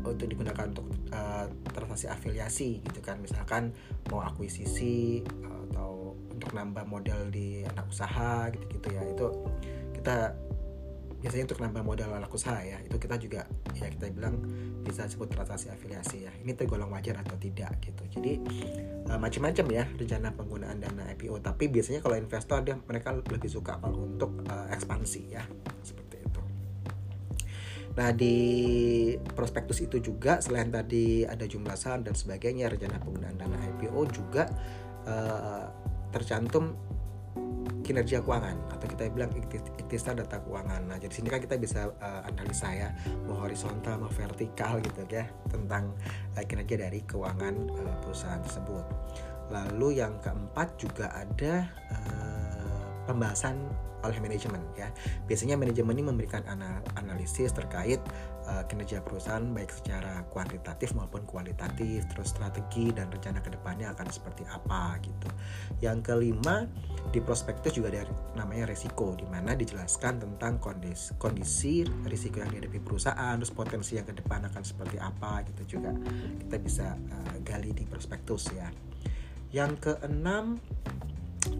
untuk 0.07 0.27
digunakan 0.29 0.71
untuk 0.71 0.87
uh, 1.11 1.45
transaksi 1.73 2.07
afiliasi 2.09 2.69
gitu 2.81 2.99
kan. 3.03 3.21
Misalkan 3.21 3.75
mau 4.09 4.23
akuisisi 4.23 5.21
atau 5.43 6.15
untuk 6.31 6.53
nambah 6.53 6.85
modal 6.87 7.29
di 7.29 7.61
anak 7.65 7.91
usaha 7.91 8.49
gitu-gitu 8.53 8.87
ya. 8.93 9.01
Itu 9.05 9.27
kita 9.93 10.33
biasanya 11.17 11.49
untuk 11.49 11.59
nambah 11.65 11.83
modal 11.83 12.09
anak 12.13 12.29
usaha 12.29 12.61
ya 12.61 12.77
itu 12.85 12.95
kita 13.01 13.17
juga 13.17 13.49
ya 13.73 13.89
kita 13.89 14.13
bilang 14.13 14.37
bisa 14.87 15.03
sebut 15.09 15.27
transaksi 15.27 15.67
afiliasi 15.67 16.29
ya. 16.29 16.31
Ini 16.31 16.55
tergolong 16.55 16.87
wajar 16.93 17.19
atau 17.19 17.35
tidak 17.35 17.75
gitu. 17.83 18.03
Jadi 18.07 18.39
uh, 19.11 19.19
macam-macam 19.19 19.65
ya 19.73 19.83
rencana 19.83 20.31
penggunaan 20.31 20.77
dana 20.79 21.03
IPO 21.17 21.43
tapi 21.43 21.67
biasanya 21.67 21.99
kalau 21.99 22.15
investor 22.15 22.63
dia 22.63 22.79
mereka 22.79 23.11
lebih 23.17 23.51
suka 23.51 23.81
kalau 23.81 24.07
untuk 24.07 24.31
uh, 24.47 24.71
ekspansi 24.71 25.21
ya 25.27 25.43
seperti 25.83 26.23
itu. 26.23 26.41
Nah 27.99 28.09
di 28.15 28.35
prospektus 29.35 29.83
itu 29.83 29.99
juga 29.99 30.39
selain 30.39 30.71
tadi 30.71 31.27
ada 31.27 31.43
jumlah 31.43 31.75
saham 31.75 32.05
dan 32.07 32.15
sebagainya 32.15 32.71
rencana 32.71 33.01
penggunaan 33.03 33.35
dana 33.35 33.57
IPO 33.75 34.01
juga 34.13 34.47
uh, 35.03 35.65
tercantum 36.15 36.77
kinerja 37.87 38.19
keuangan 38.19 38.59
atau 38.75 38.85
kita 38.91 39.07
bilang 39.15 39.31
ikhtisar 39.79 40.19
data 40.19 40.43
keuangan. 40.43 40.83
Nah, 40.91 40.99
jadi 40.99 41.13
sini 41.15 41.31
kan 41.31 41.39
kita 41.39 41.55
bisa 41.55 41.87
uh, 42.03 42.21
analisa 42.27 42.67
ya 42.75 42.91
mau 43.23 43.39
horizontal 43.39 44.03
mau 44.03 44.11
vertikal 44.11 44.83
gitu 44.83 45.07
ya 45.07 45.23
tentang 45.47 45.95
uh, 46.35 46.43
kinerja 46.43 46.75
dari 46.83 46.99
keuangan 47.07 47.55
uh, 47.71 47.95
perusahaan 48.03 48.43
tersebut. 48.43 48.83
Lalu 49.47 50.03
yang 50.03 50.19
keempat 50.19 50.75
juga 50.75 51.07
ada 51.15 51.71
uh, 51.95 53.07
pembahasan 53.07 53.55
oleh 54.03 54.19
manajemen 54.19 54.61
ya. 54.75 54.91
Biasanya 55.25 55.55
manajemen 55.57 55.95
ini 55.97 56.05
memberikan 56.05 56.43
analisis 56.99 57.55
terkait 57.55 57.97
uh, 58.47 58.63
kinerja 58.65 59.03
perusahaan 59.03 59.43
baik 59.43 59.69
secara 59.69 60.23
kuantitatif 60.31 60.95
maupun 60.95 61.27
kualitatif, 61.27 62.07
terus 62.09 62.31
strategi 62.31 62.89
dan 62.95 63.11
rencana 63.11 63.43
ke 63.43 63.51
depannya 63.51 63.91
akan 63.91 64.07
seperti 64.07 64.47
apa 64.47 64.97
gitu. 65.03 65.29
Yang 65.83 66.07
kelima 66.07 66.65
di 67.11 67.19
prospektus 67.19 67.75
juga 67.75 67.91
ada 67.91 68.07
namanya 68.33 68.71
resiko, 68.71 69.13
di 69.13 69.27
mana 69.27 69.53
dijelaskan 69.53 70.23
tentang 70.23 70.59
kondisi, 70.63 71.13
kondisi 71.19 71.83
risiko 72.07 72.39
yang 72.39 72.51
dihadapi 72.51 72.79
perusahaan, 72.79 73.35
terus 73.35 73.51
potensi 73.51 73.99
yang 73.99 74.07
ke 74.07 74.15
depan 74.15 74.47
akan 74.47 74.63
seperti 74.63 74.97
apa 74.97 75.43
gitu 75.51 75.77
juga 75.77 75.91
kita 76.47 76.55
bisa 76.63 76.87
uh, 76.95 77.35
gali 77.43 77.75
di 77.75 77.83
prospektus 77.83 78.47
ya. 78.55 78.71
Yang 79.51 79.91
keenam 79.91 80.59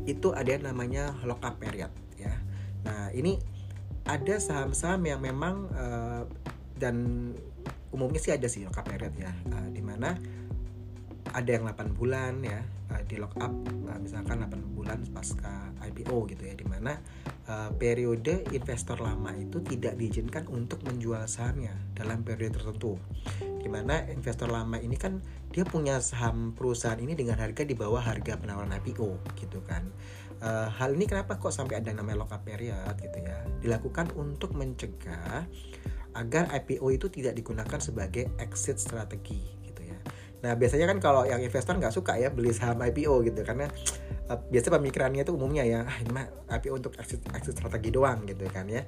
itu 0.04 0.36
ada 0.36 0.50
yang 0.52 0.68
namanya 0.68 1.16
lockup 1.24 1.60
period 1.60 1.92
ya. 2.20 2.36
Nah 2.84 3.12
ini 3.16 3.40
ada 4.08 4.40
saham-saham 4.40 5.04
yang 5.04 5.20
memang 5.20 5.68
uh, 5.76 6.24
dan 6.78 6.96
umumnya 7.92 8.22
sih 8.22 8.34
ada 8.34 8.46
sih 8.46 8.64
lock 8.66 8.80
up 8.80 8.86
period 8.86 9.14
ya 9.18 9.34
uh, 9.52 9.68
mana 9.82 10.14
ada 11.34 11.50
yang 11.50 11.68
8 11.68 11.98
bulan 11.98 12.40
ya 12.44 12.64
uh, 12.94 13.02
di 13.04 13.20
lock 13.20 13.36
up 13.42 13.52
uh, 13.90 14.00
misalkan 14.00 14.46
8 14.46 14.78
bulan 14.78 15.00
pasca 15.12 15.74
IPO 15.88 16.28
gitu 16.32 16.44
ya 16.48 16.54
di 16.56 16.64
mana 16.68 17.00
uh, 17.48 17.72
periode 17.76 18.44
investor 18.52 19.00
lama 19.00 19.32
itu 19.36 19.64
tidak 19.64 19.96
diizinkan 19.96 20.48
untuk 20.52 20.84
menjual 20.84 21.24
sahamnya 21.26 21.74
dalam 21.96 22.22
periode 22.24 22.60
tertentu. 22.60 23.00
Di 23.40 23.68
mana 23.72 24.04
investor 24.12 24.48
lama 24.48 24.80
ini 24.80 24.96
kan 24.96 25.20
dia 25.52 25.64
punya 25.68 26.00
saham 26.00 26.56
perusahaan 26.56 27.00
ini 27.00 27.16
dengan 27.16 27.40
harga 27.40 27.64
di 27.64 27.76
bawah 27.76 28.00
harga 28.00 28.40
penawaran 28.40 28.72
IPO 28.84 29.36
gitu 29.40 29.60
kan. 29.64 29.88
Uh, 30.38 30.70
hal 30.70 30.94
ini 30.94 31.10
kenapa 31.10 31.42
kok 31.42 31.50
sampai 31.50 31.82
ada 31.82 31.90
namanya 31.90 32.22
lock 32.24 32.36
up 32.36 32.46
period 32.46 32.94
gitu 33.02 33.18
ya? 33.26 33.42
Dilakukan 33.64 34.14
untuk 34.14 34.54
mencegah 34.54 35.50
agar 36.18 36.50
IPO 36.50 36.88
itu 36.90 37.08
tidak 37.14 37.38
digunakan 37.38 37.78
sebagai 37.78 38.34
exit 38.42 38.82
strategi 38.82 39.38
gitu 39.62 39.82
ya. 39.86 39.98
Nah 40.42 40.58
biasanya 40.58 40.90
kan 40.90 40.98
kalau 40.98 41.24
yang 41.30 41.38
investor 41.38 41.78
nggak 41.78 41.94
suka 41.94 42.18
ya 42.18 42.34
beli 42.34 42.50
saham 42.50 42.82
IPO 42.82 43.22
gitu 43.30 43.46
karena 43.46 43.70
uh, 44.34 44.40
biasa 44.50 44.74
pemikirannya 44.74 45.22
itu 45.22 45.34
umumnya 45.38 45.62
ya 45.62 45.86
ah, 45.86 45.98
ini 46.02 46.10
mah 46.10 46.26
IPO 46.58 46.74
untuk 46.82 46.94
exit, 46.98 47.22
exit 47.38 47.54
strategi 47.54 47.94
doang 47.94 48.26
gitu 48.26 48.50
kan 48.50 48.66
ya. 48.66 48.82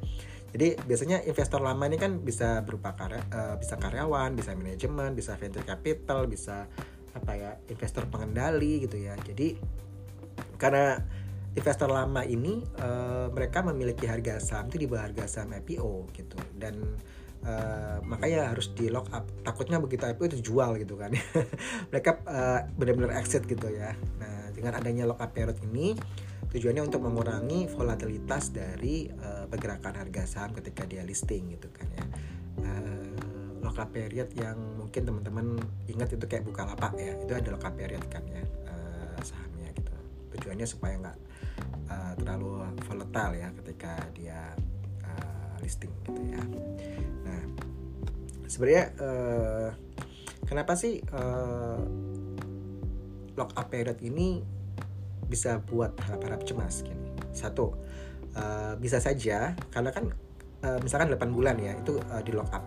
Jadi 0.50 0.81
biasanya 0.81 1.21
investor 1.29 1.62
lama 1.62 1.86
ini 1.86 2.01
kan 2.01 2.25
bisa 2.25 2.65
berupa 2.65 2.98
karya, 2.98 3.21
uh, 3.29 3.55
bisa 3.62 3.77
karyawan, 3.77 4.33
bisa 4.33 4.57
manajemen, 4.57 5.13
bisa 5.13 5.38
venture 5.38 5.62
capital, 5.62 6.25
bisa 6.25 6.65
apa 7.13 7.31
ya 7.38 7.51
investor 7.69 8.09
pengendali 8.09 8.89
gitu 8.89 8.98
ya. 8.98 9.13
Jadi 9.21 9.62
karena 10.57 10.98
investor 11.57 11.89
lama 11.89 12.21
ini 12.25 12.62
uh, 12.81 13.27
mereka 13.33 13.65
memiliki 13.65 14.05
harga 14.05 14.38
saham 14.38 14.69
itu 14.69 14.86
di 14.86 14.88
bawah 14.88 15.09
harga 15.09 15.25
saham 15.25 15.53
IPO 15.57 16.13
gitu 16.13 16.38
dan 16.57 16.77
Uh, 17.39 18.03
makanya 18.03 18.51
harus 18.51 18.75
di 18.75 18.91
lock 18.91 19.08
up. 19.15 19.24
Takutnya 19.48 19.79
begitu 19.79 20.03
IPO 20.03 20.24
itu 20.36 20.51
jual 20.51 20.75
gitu 20.75 21.00
kan. 21.00 21.15
Mereka 21.91 22.12
uh, 22.27 22.60
benar-benar 22.75 23.15
exit 23.15 23.48
gitu 23.48 23.72
ya. 23.72 23.96
Nah 24.19 24.51
dengan 24.51 24.75
adanya 24.75 25.08
lock 25.08 25.24
up 25.24 25.31
period 25.31 25.55
ini 25.72 25.96
tujuannya 26.50 26.84
untuk 26.84 27.05
mengurangi 27.05 27.69
volatilitas 27.72 28.51
dari 28.51 29.08
uh, 29.08 29.48
pergerakan 29.48 30.03
harga 30.03 30.25
saham 30.27 30.51
ketika 30.51 30.84
dia 30.84 31.00
listing 31.08 31.55
gitu 31.55 31.72
kan 31.72 31.88
ya. 31.96 32.05
Uh, 32.60 33.15
lock 33.63 33.79
up 33.79 33.88
period 33.96 34.27
yang 34.36 34.60
mungkin 34.75 35.08
teman-teman 35.08 35.63
ingat 35.88 36.12
itu 36.19 36.25
kayak 36.27 36.43
buka 36.43 36.67
lapak 36.67 37.00
ya. 37.00 37.15
Itu 37.24 37.31
ada 37.39 37.55
lock 37.55 37.63
up 37.63 37.74
period 37.79 38.03
kan 38.12 38.24
ya 38.27 38.43
sahamnya 39.24 39.72
gitu. 39.75 39.96
Tujuannya 40.36 40.67
supaya 40.67 40.93
nggak 41.00 41.17
uh, 41.91 42.13
terlalu 42.19 42.63
volatile 42.88 43.34
ya 43.36 43.48
ketika 43.63 43.93
dia 44.15 44.41
listing 45.62 45.92
gitu 46.08 46.22
ya. 46.30 46.42
Nah 47.25 47.42
sebenarnya 48.50 48.86
uh, 49.00 49.70
kenapa 50.48 50.74
sih 50.74 51.00
uh, 51.13 51.80
lock 53.38 53.56
up 53.56 53.68
period 53.72 54.01
ini 54.01 54.44
bisa 55.30 55.62
buat 55.62 55.94
harap-harap 56.10 56.42
cemas 56.44 56.82
gini? 56.82 57.13
Satu 57.32 57.78
uh, 58.36 58.74
bisa 58.82 58.98
saja 58.98 59.54
karena 59.70 59.94
kan 59.94 60.12
uh, 60.66 60.80
misalkan 60.82 61.13
8 61.13 61.30
bulan 61.36 61.56
ya 61.62 61.78
itu 61.78 62.01
uh, 62.12 62.22
di 62.24 62.34
lock 62.34 62.51
up. 62.51 62.63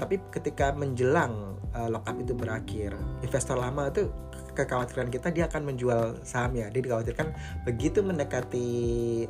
Tapi 0.00 0.16
ketika 0.32 0.72
menjelang 0.72 1.60
uh, 1.76 1.88
lock 1.92 2.08
up 2.08 2.16
itu 2.16 2.32
berakhir 2.32 2.96
investor 3.20 3.56
lama 3.60 3.92
itu 3.92 4.08
kekhawatiran 4.52 5.08
kita 5.08 5.30
dia 5.30 5.46
akan 5.46 5.74
menjual 5.74 6.22
sahamnya. 6.26 6.68
Dia 6.68 6.82
dikhawatirkan 6.84 7.32
begitu 7.64 8.02
mendekati 8.04 8.68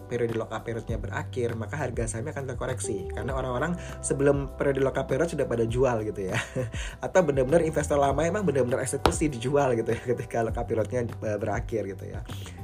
periode 0.08 0.36
lock 0.36 0.52
up 0.52 0.66
periodnya 0.66 0.96
berakhir, 0.96 1.54
maka 1.54 1.76
harga 1.78 2.16
sahamnya 2.16 2.32
akan 2.36 2.44
terkoreksi 2.54 3.08
karena 3.12 3.32
orang-orang 3.36 3.76
sebelum 4.00 4.52
periode 4.56 4.80
lock 4.82 4.98
up 4.98 5.06
period 5.06 5.30
sudah 5.30 5.46
pada 5.46 5.64
jual 5.64 6.02
gitu 6.04 6.30
ya. 6.32 6.38
Atau 7.04 7.24
benar-benar 7.26 7.62
investor 7.62 7.96
lama 7.96 8.20
emang 8.24 8.42
benar-benar 8.42 8.82
eksekusi 8.82 9.30
dijual 9.30 9.76
gitu 9.78 9.92
ya 9.92 10.00
ketika 10.02 10.42
lock 10.42 10.58
up 10.58 10.66
periodnya 10.66 11.06
eh, 11.06 11.38
berakhir 11.38 11.82
gitu 11.96 12.04
ya. 12.08 12.20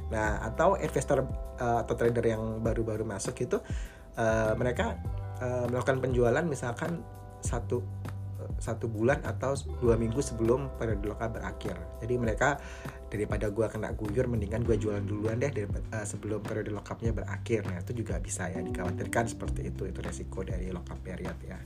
Nah, 0.06 0.38
atau 0.38 0.78
investor 0.78 1.26
uh, 1.58 1.82
atau 1.82 1.94
trader 1.98 2.22
yang 2.22 2.62
baru-baru 2.62 3.02
masuk 3.02 3.42
itu 3.42 3.58
uh, 4.14 4.54
mereka 4.54 4.94
uh, 5.42 5.66
melakukan 5.66 5.98
penjualan 5.98 6.44
misalkan 6.46 7.02
satu 7.42 7.82
satu 8.58 8.86
bulan 8.90 9.22
atau 9.22 9.54
dua 9.82 9.98
minggu 9.98 10.18
sebelum 10.22 10.74
periode 10.78 11.06
lokal 11.06 11.34
berakhir. 11.34 11.76
Jadi 12.02 12.14
mereka 12.16 12.60
daripada 13.06 13.48
gue 13.50 13.66
kena 13.70 13.94
guyur, 13.94 14.26
mendingan 14.26 14.66
gue 14.66 14.76
jualan 14.76 15.04
duluan 15.04 15.38
deh 15.38 15.50
daripada, 15.50 15.84
uh, 15.94 16.06
sebelum 16.06 16.42
periode 16.42 16.74
lockupnya 16.74 17.14
berakhir. 17.14 17.64
Nah 17.66 17.80
itu 17.80 18.02
juga 18.02 18.18
bisa 18.18 18.50
ya 18.50 18.60
dikhawatirkan 18.60 19.24
seperti 19.30 19.70
itu. 19.70 19.86
Itu 19.88 20.00
resiko 20.02 20.42
dari 20.42 20.70
lockup 20.74 20.98
period 21.02 21.38
ya. 21.46 21.58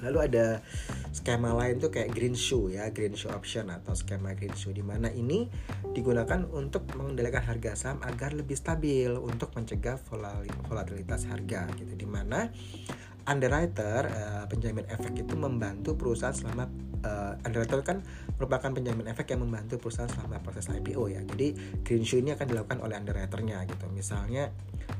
Lalu 0.00 0.32
ada 0.32 0.64
skema 1.12 1.52
lain 1.52 1.76
tuh 1.76 1.92
kayak 1.92 2.16
green 2.16 2.32
shoe 2.32 2.72
ya, 2.72 2.88
green 2.88 3.12
shoe 3.12 3.28
option 3.28 3.68
atau 3.68 3.92
skema 3.92 4.32
green 4.32 4.56
shoe 4.56 4.72
di 4.72 4.80
mana 4.80 5.12
ini 5.12 5.44
digunakan 5.92 6.48
untuk 6.56 6.88
mengendalikan 6.96 7.44
harga 7.44 7.76
saham 7.76 8.00
agar 8.08 8.32
lebih 8.32 8.56
stabil 8.56 9.12
untuk 9.12 9.52
mencegah 9.52 10.00
volatilitas 10.68 11.28
harga 11.28 11.68
gitu. 11.76 11.92
Di 11.92 12.08
mana 12.08 12.48
underwriter 13.26 14.08
uh, 14.08 14.44
penjamin 14.48 14.86
efek 14.88 15.12
itu 15.16 15.34
membantu 15.36 15.96
perusahaan 15.96 16.34
selama 16.34 16.68
uh, 17.04 17.34
underwriter 17.44 17.80
kan 17.84 18.04
merupakan 18.36 18.70
penjamin 18.72 19.08
efek 19.08 19.32
yang 19.32 19.44
membantu 19.44 19.76
perusahaan 19.80 20.08
selama 20.08 20.40
proses 20.40 20.68
IPO 20.68 21.12
ya. 21.12 21.20
Jadi 21.24 21.80
green 21.84 22.04
shoe 22.04 22.20
ini 22.20 22.32
akan 22.32 22.46
dilakukan 22.48 22.78
oleh 22.80 22.96
underwriternya 22.96 23.64
gitu. 23.68 23.86
Misalnya 23.92 24.52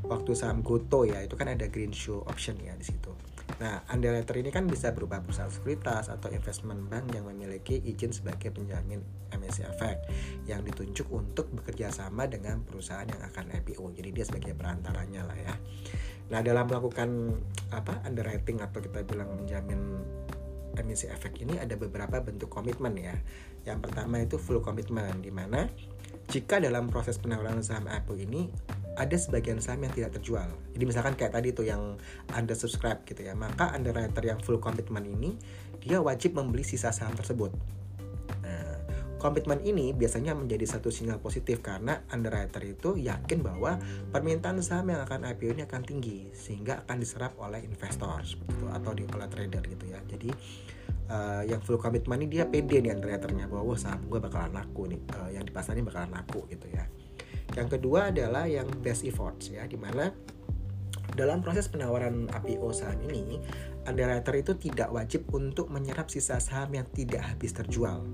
waktu 0.06 0.32
saham 0.36 0.60
Goto 0.60 1.04
ya 1.08 1.20
itu 1.24 1.34
kan 1.36 1.48
ada 1.48 1.68
green 1.68 1.92
shoe 1.92 2.20
option 2.28 2.56
ya 2.60 2.76
di 2.76 2.84
situ. 2.84 3.12
Nah, 3.60 3.82
underwriter 3.92 4.38
ini 4.40 4.48
kan 4.54 4.64
bisa 4.64 4.94
berupa 4.94 5.18
perusahaan 5.20 5.50
sekuritas 5.50 6.08
atau 6.08 6.32
investment 6.32 6.86
bank 6.86 7.12
yang 7.12 7.26
memiliki 7.28 7.76
izin 7.82 8.14
sebagai 8.14 8.54
penjamin 8.54 9.02
MSCI 9.34 9.68
Effect 9.68 10.00
yang 10.46 10.64
ditunjuk 10.64 11.10
untuk 11.10 11.50
bekerja 11.52 11.92
sama 11.92 12.24
dengan 12.30 12.62
perusahaan 12.62 13.04
yang 13.04 13.20
akan 13.20 13.52
IPO. 13.60 13.84
Jadi 13.92 14.08
dia 14.14 14.24
sebagai 14.24 14.54
perantaranya 14.54 15.28
lah 15.28 15.36
ya. 15.36 15.54
Nah, 16.30 16.40
dalam 16.46 16.70
melakukan 16.70 17.34
apa 17.74 18.06
underwriting 18.06 18.62
atau 18.62 18.78
kita 18.78 19.02
bilang 19.02 19.34
menjamin 19.34 20.02
emisi 20.78 21.10
efek 21.10 21.42
ini 21.42 21.58
ada 21.58 21.74
beberapa 21.74 22.22
bentuk 22.22 22.46
komitmen 22.46 22.94
ya. 22.94 23.14
Yang 23.66 23.90
pertama 23.90 24.22
itu 24.22 24.38
full 24.38 24.62
komitmen 24.62 25.20
di 25.20 25.34
mana 25.34 25.66
jika 26.30 26.62
dalam 26.62 26.86
proses 26.86 27.18
penawaran 27.18 27.58
saham 27.58 27.90
IPO 27.90 28.14
ini 28.22 28.46
ada 28.94 29.16
sebagian 29.18 29.58
saham 29.58 29.82
yang 29.82 29.94
tidak 29.94 30.10
terjual. 30.18 30.46
Jadi 30.76 30.84
misalkan 30.86 31.18
kayak 31.18 31.34
tadi 31.34 31.50
tuh 31.50 31.66
yang 31.66 31.98
Anda 32.30 32.54
subscribe 32.54 33.02
gitu 33.02 33.26
ya, 33.26 33.34
maka 33.34 33.74
underwriter 33.74 34.22
yang 34.22 34.38
full 34.38 34.62
komitmen 34.62 35.02
ini 35.06 35.34
dia 35.82 35.98
wajib 35.98 36.38
membeli 36.38 36.62
sisa 36.62 36.94
saham 36.94 37.16
tersebut. 37.18 37.50
Nah, 38.46 38.69
komitmen 39.20 39.60
ini 39.60 39.92
biasanya 39.92 40.32
menjadi 40.32 40.64
satu 40.64 40.88
sinyal 40.88 41.20
positif 41.20 41.60
karena 41.60 42.00
underwriter 42.08 42.64
itu 42.64 42.96
yakin 42.96 43.44
bahwa 43.44 43.76
permintaan 44.08 44.64
saham 44.64 44.88
yang 44.88 45.04
akan 45.04 45.28
IPO 45.36 45.60
ini 45.60 45.62
akan 45.68 45.82
tinggi 45.84 46.32
sehingga 46.32 46.80
akan 46.82 46.96
diserap 46.96 47.36
oleh 47.36 47.60
investor 47.60 48.24
gitu, 48.24 48.66
atau 48.72 48.96
di 48.96 49.04
oleh 49.04 49.28
trader 49.28 49.60
gitu 49.68 49.84
ya. 49.92 50.00
Jadi 50.08 50.32
uh, 51.12 51.44
yang 51.44 51.60
full 51.60 51.76
komitmen 51.76 52.24
ini 52.24 52.40
dia 52.40 52.48
pede 52.48 52.80
nih 52.80 52.96
underwriternya 52.96 53.46
bahwa 53.46 53.76
saham 53.76 54.08
gue 54.08 54.18
bakalan 54.18 54.56
laku 54.56 54.88
nih, 54.88 55.00
uh, 55.20 55.28
yang 55.28 55.44
di 55.44 55.52
pasar 55.52 55.76
ini 55.76 55.84
bakalan 55.84 56.16
laku 56.16 56.48
gitu 56.48 56.66
ya. 56.72 56.88
Yang 57.52 57.76
kedua 57.76 58.08
adalah 58.08 58.48
yang 58.48 58.66
best 58.80 59.04
efforts 59.04 59.52
ya, 59.52 59.68
di 59.68 59.76
mana 59.76 60.08
dalam 61.12 61.42
proses 61.42 61.66
penawaran 61.66 62.30
IPO 62.30 62.70
saham 62.70 63.02
ini, 63.10 63.42
underwriter 63.84 64.34
itu 64.38 64.54
tidak 64.56 64.94
wajib 64.94 65.26
untuk 65.34 65.66
menyerap 65.68 66.06
sisa 66.08 66.38
saham 66.38 66.70
yang 66.72 66.86
tidak 66.94 67.26
habis 67.26 67.50
terjual. 67.50 68.06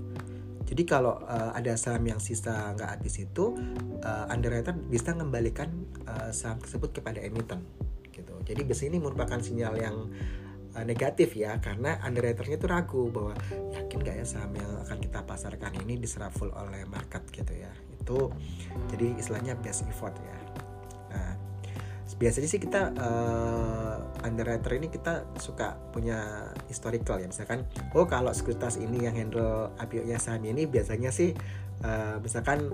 Jadi 0.67 0.83
kalau 0.83 1.15
uh, 1.23 1.55
ada 1.55 1.79
saham 1.79 2.03
yang 2.03 2.19
sisa 2.19 2.75
nggak 2.75 2.99
habis 2.99 3.23
itu, 3.23 3.55
uh, 4.03 4.25
underwriter 4.27 4.75
bisa 4.75 5.15
mengembalikan 5.15 5.71
uh, 6.03 6.29
saham 6.35 6.59
tersebut 6.59 6.99
kepada 6.99 7.23
emiten. 7.23 7.63
Gitu. 8.11 8.35
Jadi 8.43 8.61
biasanya 8.67 8.89
ini 8.97 8.99
merupakan 8.99 9.39
sinyal 9.39 9.75
yang 9.79 9.97
negatif 10.85 11.33
ya, 11.33 11.57
karena 11.57 11.97
underwriternya 12.05 12.61
itu 12.61 12.69
ragu 12.69 13.09
bahwa 13.09 13.33
yakin 13.73 13.97
nggak 13.97 14.15
ya 14.21 14.25
saham 14.29 14.53
yang 14.53 14.69
akan 14.85 15.01
kita 15.01 15.25
pasarkan 15.25 15.73
ini 15.81 15.97
diserap 15.97 16.29
full 16.37 16.53
oleh 16.53 16.85
market 16.85 17.25
gitu 17.33 17.49
ya 17.49 17.73
itu 18.07 18.31
jadi 18.95 19.07
istilahnya 19.19 19.53
best 19.59 19.83
effort 19.91 20.15
ya 20.15 20.37
biasanya 22.17 22.49
sih 22.49 22.57
kita 22.57 22.97
uh, 22.97 24.25
underwriter 24.25 24.73
ini 24.73 24.89
kita 24.89 25.25
suka 25.37 25.77
punya 25.93 26.49
historical 26.65 27.21
ya. 27.21 27.29
Misalkan 27.29 27.65
oh 27.93 28.09
kalau 28.09 28.33
sekuritas 28.33 28.81
ini 28.81 29.05
yang 29.05 29.13
handle 29.13 29.69
IPO 29.77 30.09
nya 30.09 30.17
saham 30.17 30.41
ini 30.49 30.65
biasanya 30.65 31.13
sih 31.13 31.37
uh, 31.85 32.17
misalkan 32.17 32.73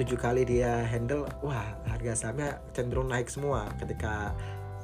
tujuh 0.00 0.16
kali 0.16 0.48
dia 0.48 0.86
handle 0.88 1.28
wah 1.44 1.76
harga 1.90 2.14
sahamnya 2.14 2.62
cenderung 2.72 3.10
naik 3.10 3.28
semua 3.28 3.68
ketika 3.76 4.32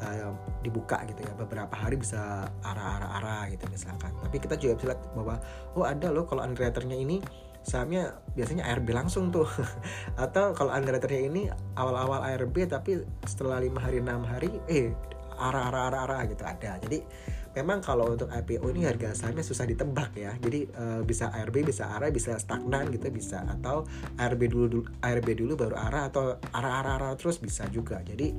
uh, 0.04 0.36
dibuka 0.60 1.00
gitu 1.08 1.24
ya. 1.24 1.32
Beberapa 1.32 1.72
hari 1.72 1.96
bisa 1.96 2.52
arah-arah-arah 2.60 3.48
gitu 3.48 3.64
misalkan. 3.72 4.12
Tapi 4.20 4.36
kita 4.44 4.60
juga 4.60 4.76
bisa 4.76 4.86
lihat 4.92 5.00
bahwa 5.16 5.40
oh 5.72 5.88
ada 5.88 6.12
loh 6.12 6.28
kalau 6.28 6.44
underwriternya 6.44 7.00
ini 7.00 7.24
sahamnya 7.64 8.20
biasanya 8.36 8.68
ARB 8.68 8.92
langsung 8.92 9.32
tuh. 9.32 9.48
Atau 10.24 10.52
kalau 10.52 10.70
underwriternya 10.70 11.22
ini 11.26 11.42
awal-awal 11.74 12.22
ARB 12.22 12.68
tapi 12.68 13.02
setelah 13.24 13.58
lima 13.58 13.80
hari 13.80 14.04
enam 14.04 14.22
hari 14.22 14.52
eh 14.68 14.92
arah 15.34 15.72
arah 15.72 15.82
arah 15.90 16.00
arah 16.06 16.22
gitu 16.30 16.44
ada. 16.46 16.78
Jadi 16.78 17.02
memang 17.54 17.82
kalau 17.82 18.14
untuk 18.14 18.30
IPO 18.30 18.66
ini 18.74 18.86
harga 18.86 19.14
sahamnya 19.14 19.42
susah 19.42 19.66
ditebak 19.66 20.14
ya. 20.14 20.32
Jadi 20.38 20.70
uh, 20.74 21.00
bisa 21.02 21.30
ARB 21.34 21.66
bisa 21.66 21.90
arah 21.90 22.12
bisa 22.12 22.38
stagnan 22.38 22.92
gitu 22.94 23.10
bisa. 23.10 23.42
Atau 23.48 23.88
ARB 24.20 24.46
dulu, 24.46 24.66
dulu 24.70 24.84
ARB 25.02 25.28
dulu 25.34 25.52
baru 25.58 25.76
arah 25.78 26.12
atau 26.12 26.38
arah 26.54 26.72
arah 26.84 26.94
arah 27.00 27.12
terus 27.18 27.42
bisa 27.42 27.66
juga. 27.70 28.02
Jadi 28.06 28.30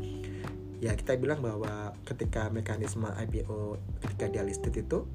ya 0.83 0.91
kita 0.93 1.15
bilang 1.15 1.39
bahwa 1.39 1.95
ketika 2.03 2.51
mekanisme 2.51 3.07
IPO 3.07 3.79
ketika 4.03 4.25
dia 4.29 4.43
listed 4.43 4.75
itu 4.75 5.07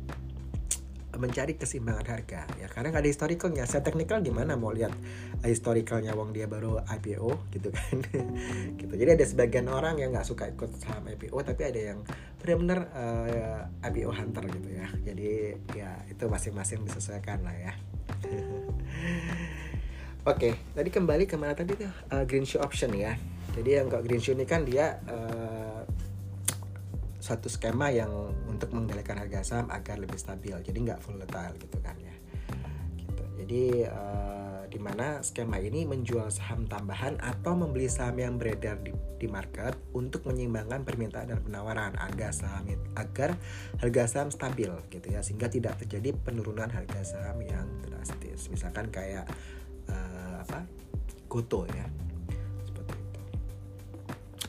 mencari 1.18 1.58
keseimbangan 1.58 2.06
harga 2.06 2.46
ya. 2.60 2.66
Karena 2.70 2.94
nggak 2.94 3.02
ada 3.02 3.10
historicalnya 3.10 3.64
saya 3.66 3.82
teknikal 3.82 4.22
gimana 4.22 4.54
mau 4.54 4.70
lihat 4.70 4.94
historicalnya 5.42 6.14
wong 6.14 6.30
dia 6.36 6.46
baru 6.46 6.78
IPO 6.84 7.30
gitu 7.54 7.68
kan. 7.72 7.96
Gitu. 8.80 8.92
Jadi 8.96 9.10
ada 9.16 9.24
sebagian 9.24 9.66
orang 9.68 9.98
yang 10.00 10.12
nggak 10.12 10.26
suka 10.26 10.48
ikut 10.48 10.70
saham 10.80 11.04
IPO 11.08 11.36
tapi 11.42 11.62
ada 11.64 11.80
yang 11.92 11.98
benar-benar 12.40 12.88
uh, 12.92 13.26
eh, 13.28 13.88
IPO 13.90 14.10
hunter 14.12 14.44
gitu 14.48 14.68
ya. 14.70 14.86
Jadi 15.04 15.30
ya 15.76 15.90
itu 16.08 16.24
masing-masing 16.28 16.84
disesuaikan 16.84 17.40
lah 17.44 17.56
ya. 17.56 17.72
Oke, 20.20 20.52
okay, 20.52 20.52
tadi 20.76 20.92
kembali 20.92 21.24
ke 21.24 21.40
mana 21.40 21.56
tadi 21.56 21.72
tuh? 21.80 21.88
Uh, 22.12 22.28
green 22.28 22.44
shoe 22.44 22.60
option 22.60 22.92
ya. 22.92 23.16
Jadi 23.56 23.80
yang 23.80 23.88
green 23.88 24.20
shoe 24.20 24.36
ini 24.36 24.44
kan 24.44 24.68
dia 24.68 25.00
uh, 25.08 25.39
satu 27.30 27.46
skema 27.46 27.94
yang 27.94 28.10
untuk 28.50 28.74
mengendalikan 28.74 29.14
harga 29.14 29.46
saham 29.46 29.70
agar 29.70 30.02
lebih 30.02 30.18
stabil. 30.18 30.58
Jadi 30.58 30.78
nggak 30.82 30.98
volatile 31.06 31.54
gitu 31.62 31.78
kan 31.78 31.94
ya. 32.02 32.14
Gitu. 32.98 33.24
Jadi 33.38 33.64
uh, 33.86 34.66
di 34.66 34.78
mana 34.82 35.22
skema 35.22 35.62
ini 35.62 35.86
menjual 35.86 36.30
saham 36.34 36.66
tambahan 36.66 37.18
atau 37.22 37.54
membeli 37.54 37.86
saham 37.86 38.18
yang 38.18 38.34
beredar 38.34 38.82
di, 38.82 38.90
di 39.18 39.30
market 39.30 39.78
untuk 39.94 40.26
menyeimbangkan 40.26 40.82
permintaan 40.82 41.30
dan 41.30 41.40
penawaran 41.42 41.94
agar 41.98 42.34
saham 42.34 42.66
agar 42.98 43.38
harga 43.78 44.02
saham 44.10 44.30
stabil 44.34 44.70
gitu 44.90 45.06
ya 45.10 45.22
sehingga 45.22 45.46
tidak 45.46 45.78
terjadi 45.82 46.14
penurunan 46.18 46.66
harga 46.66 47.02
saham 47.02 47.38
yang 47.46 47.66
drastis. 47.86 48.50
Misalkan 48.50 48.90
kayak 48.90 49.30
uh, 49.86 50.42
apa? 50.42 50.66
Goto 51.30 51.62
ya. 51.70 51.86
Seperti 52.66 52.94
itu. 52.98 53.20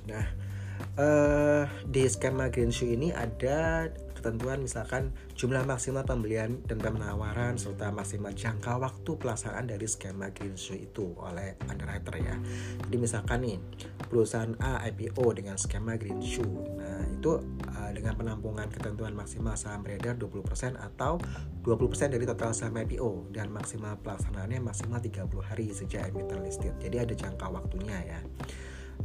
Nah 0.09 0.50
uh, 0.99 1.63
di 1.87 2.03
skema 2.09 2.51
Green 2.51 2.73
Shoe 2.73 2.95
ini 2.95 3.13
ada 3.15 3.87
ketentuan 4.21 4.61
misalkan 4.61 5.17
jumlah 5.33 5.65
maksimal 5.65 6.05
pembelian 6.05 6.61
dan 6.69 6.77
penawaran 6.77 7.57
serta 7.57 7.89
maksimal 7.89 8.29
jangka 8.29 8.77
waktu 8.77 9.17
pelaksanaan 9.17 9.65
dari 9.65 9.89
skema 9.89 10.29
Green 10.29 10.53
Shoe 10.53 10.77
itu 10.77 11.17
oleh 11.17 11.57
underwriter 11.65 12.21
ya. 12.21 12.37
Jadi 12.85 12.97
misalkan 13.01 13.41
nih 13.41 13.57
perusahaan 14.05 14.53
A 14.61 14.85
IPO 14.93 15.25
dengan 15.33 15.57
skema 15.57 15.97
Green 15.97 16.21
Shoe. 16.21 16.45
Nah, 16.77 17.01
itu 17.09 17.41
uh, 17.41 17.91
dengan 17.97 18.13
penampungan 18.13 18.69
ketentuan 18.69 19.17
maksimal 19.17 19.57
saham 19.57 19.81
beredar 19.81 20.13
20% 20.21 20.77
atau 20.77 21.17
20% 21.65 22.13
dari 22.13 22.25
total 22.29 22.53
saham 22.53 22.77
IPO 22.77 23.33
dan 23.33 23.49
maksimal 23.49 23.97
pelaksanaannya 24.05 24.61
maksimal 24.61 25.01
30 25.01 25.25
hari 25.41 25.73
sejak 25.73 26.13
emiten 26.13 26.45
listed. 26.45 26.77
Jadi 26.77 27.09
ada 27.09 27.13
jangka 27.17 27.49
waktunya 27.49 27.97
ya. 28.05 28.21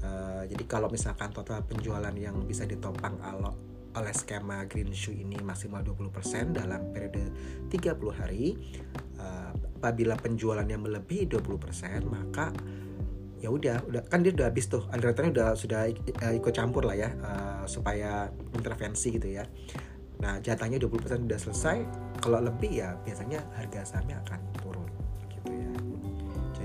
Uh, 0.01 0.43
jadi 0.49 0.65
kalau 0.69 0.89
misalkan 0.93 1.33
total 1.33 1.65
penjualan 1.65 2.13
yang 2.17 2.37
bisa 2.45 2.69
ditopang 2.69 3.17
alo, 3.23 3.77
oleh 3.97 4.13
skema 4.13 4.69
Green 4.69 4.93
Shoe 4.93 5.17
ini 5.17 5.41
maksimal 5.41 5.81
20% 5.81 6.53
dalam 6.53 6.93
periode 6.93 7.33
30 7.73 7.97
hari 8.13 8.53
uh, 9.17 9.51
apabila 9.81 10.21
penjualan 10.21 10.65
yang 10.69 10.85
melebihi 10.85 11.25
20% 11.33 12.05
maka 12.05 12.53
ya 13.41 13.53
udah 13.53 13.85
udah 13.89 14.03
kan 14.09 14.25
dia 14.25 14.33
udah 14.33 14.49
habis 14.49 14.69
tuh 14.69 14.85
underwriternya 14.93 15.33
udah 15.33 15.49
sudah 15.57 15.81
uh, 16.25 16.35
ikut 16.37 16.53
campur 16.53 16.85
lah 16.85 16.97
ya 16.97 17.11
uh, 17.21 17.65
supaya 17.69 18.29
intervensi 18.57 19.13
gitu 19.17 19.29
ya. 19.29 19.45
Nah 20.21 20.41
jatahnya 20.41 20.81
20% 20.81 21.29
udah 21.29 21.41
selesai 21.41 21.79
kalau 22.21 22.41
lebih 22.41 22.81
ya 22.81 22.97
biasanya 23.05 23.45
harga 23.57 23.85
sahamnya 23.85 24.21
akan 24.25 24.41
turun 24.61 24.76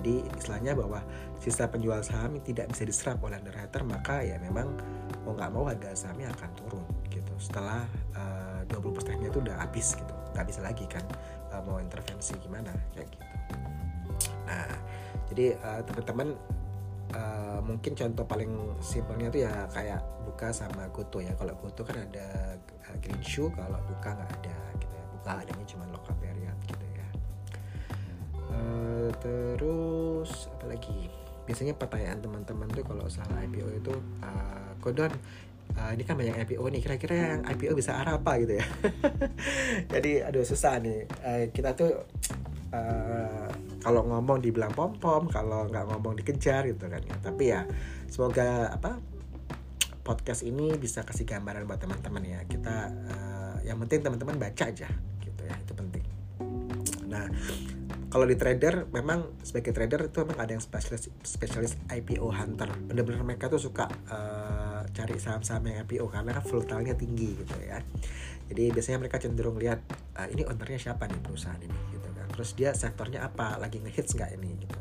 jadi 0.01 0.25
istilahnya 0.33 0.73
bahwa 0.73 1.05
sisa 1.37 1.69
penjual 1.69 2.01
saham 2.01 2.41
tidak 2.41 2.73
bisa 2.73 2.89
diserap 2.89 3.21
oleh 3.21 3.37
underwriter 3.37 3.85
maka 3.85 4.25
ya 4.25 4.41
memang 4.41 4.73
mau 5.21 5.37
nggak 5.37 5.51
mau 5.53 5.69
harga 5.69 5.93
sahamnya 5.93 6.33
akan 6.33 6.49
turun 6.57 6.85
gitu. 7.13 7.29
Setelah 7.37 7.85
uh, 8.17 8.65
20 8.65 9.21
nya 9.21 9.29
itu 9.29 9.39
udah 9.45 9.61
habis 9.61 9.93
gitu. 9.93 10.13
Nggak 10.33 10.45
bisa 10.49 10.59
lagi 10.65 10.85
kan 10.89 11.05
uh, 11.53 11.61
mau 11.61 11.77
intervensi 11.77 12.33
gimana 12.41 12.73
kayak 12.97 13.13
gitu. 13.13 13.25
Nah 14.49 14.73
jadi 15.29 15.53
uh, 15.61 15.81
teman-teman 15.85 16.33
uh, 17.13 17.61
mungkin 17.61 17.93
contoh 17.93 18.25
paling 18.25 18.81
simpelnya 18.81 19.29
tuh 19.29 19.45
ya 19.45 19.69
kayak 19.69 20.01
buka 20.25 20.49
sama 20.49 20.89
goto 20.89 21.21
ya. 21.21 21.37
Kalau 21.37 21.53
goto 21.61 21.85
kan 21.85 22.09
ada 22.09 22.57
uh, 22.89 22.97
green 23.05 23.21
shoe 23.21 23.53
kalau 23.53 23.77
buka 23.85 24.17
nggak 24.17 24.31
ada 24.41 24.57
gitu 24.81 24.93
ya. 24.97 25.05
Buka 25.13 25.31
adanya 25.45 25.65
cuma 25.69 25.85
lokal 25.93 26.17
terus 29.21 30.51
apa 30.51 30.65
lagi? 30.67 31.07
Biasanya 31.45 31.77
pertanyaan 31.77 32.19
teman-teman 32.21 32.67
tuh 32.73 32.83
kalau 32.85 33.05
salah 33.07 33.41
IPO 33.45 33.67
itu 33.81 33.93
uh, 34.21 34.71
kodon 34.81 35.13
uh, 35.77 35.91
ini 35.93 36.03
kan 36.03 36.15
banyak 36.17 36.35
IPO 36.47 36.63
nih 36.67 36.81
kira-kira 36.83 37.13
yang 37.15 37.41
IPO 37.45 37.73
bisa 37.77 37.95
arah 37.95 38.19
apa 38.19 38.41
gitu 38.41 38.59
ya? 38.59 38.65
Jadi 39.93 40.11
aduh 40.25 40.43
susah 40.43 40.81
nih. 40.81 41.07
Uh, 41.23 41.43
kita 41.53 41.77
tuh 41.77 41.91
uh, 42.75 43.49
kalau 43.81 44.05
ngomong 44.05 44.41
dibilang 44.43 44.71
pom 44.73 44.95
pom 44.97 45.25
kalau 45.29 45.67
nggak 45.69 45.85
ngomong 45.87 46.17
dikejar 46.19 46.67
gitu 46.67 46.89
kan 46.89 47.01
ya. 47.01 47.15
Tapi 47.21 47.43
ya 47.51 47.61
semoga 48.11 48.73
apa 48.73 48.99
podcast 50.01 50.41
ini 50.41 50.75
bisa 50.75 51.05
kasih 51.05 51.29
gambaran 51.29 51.69
buat 51.69 51.79
teman-teman 51.79 52.23
ya. 52.25 52.39
Kita 52.45 52.75
uh, 52.89 53.55
yang 53.63 53.77
penting 53.85 54.01
teman-teman 54.03 54.35
baca 54.37 54.63
aja 54.67 54.89
gitu 55.21 55.41
ya 55.45 55.55
itu 55.55 55.73
penting. 55.73 56.03
Nah 57.07 57.27
kalau 58.11 58.27
di 58.27 58.35
trader 58.35 58.91
memang 58.91 59.39
sebagai 59.39 59.71
trader 59.71 60.11
itu 60.11 60.27
memang 60.27 60.43
ada 60.43 60.51
yang 60.51 60.59
spesialis 60.59 61.07
spesialis 61.23 61.79
IPO 61.87 62.27
hunter. 62.27 62.67
Benar-benar 62.67 63.23
mereka 63.23 63.47
tuh 63.47 63.63
suka 63.63 63.87
uh, 64.11 64.83
cari 64.91 65.15
saham-saham 65.15 65.71
yang 65.71 65.87
IPO 65.87 66.11
karena 66.11 66.35
kan 66.35 66.43
tinggi 66.99 67.39
gitu 67.39 67.55
ya. 67.63 67.79
Jadi 68.51 68.67
biasanya 68.75 68.99
mereka 68.99 69.15
cenderung 69.15 69.55
lihat 69.55 69.79
uh, 70.19 70.27
ini 70.27 70.43
ownernya 70.43 70.91
siapa 70.91 71.07
nih 71.07 71.23
perusahaan 71.23 71.55
ini 71.63 71.79
gitu 71.95 72.09
kan. 72.11 72.27
Terus 72.35 72.51
dia 72.59 72.75
sektornya 72.75 73.23
apa 73.23 73.55
lagi 73.55 73.79
ngehits 73.79 74.11
nggak 74.11 74.35
ini 74.35 74.59
gitu. 74.59 74.79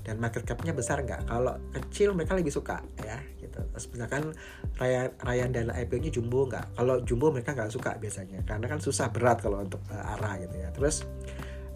Dan 0.00 0.16
market 0.16 0.48
capnya 0.48 0.72
besar 0.72 1.04
nggak? 1.04 1.28
Kalau 1.28 1.60
kecil 1.76 2.16
mereka 2.16 2.32
lebih 2.32 2.48
suka 2.48 2.80
ya 3.04 3.20
gitu. 3.44 3.60
Terus 3.76 3.86
misalkan 3.92 4.32
raya 4.80 5.12
raya 5.20 5.44
dana 5.52 5.76
IPO 5.76 6.00
nya 6.00 6.10
jumbo 6.16 6.48
nggak? 6.48 6.80
Kalau 6.80 7.04
jumbo 7.04 7.28
mereka 7.28 7.52
nggak 7.52 7.68
suka 7.68 8.00
biasanya 8.00 8.40
karena 8.48 8.72
kan 8.72 8.80
susah 8.80 9.12
berat 9.12 9.44
kalau 9.44 9.60
untuk 9.60 9.84
uh, 9.92 10.16
arah 10.16 10.40
gitu 10.40 10.56
ya. 10.56 10.72
Terus 10.72 11.04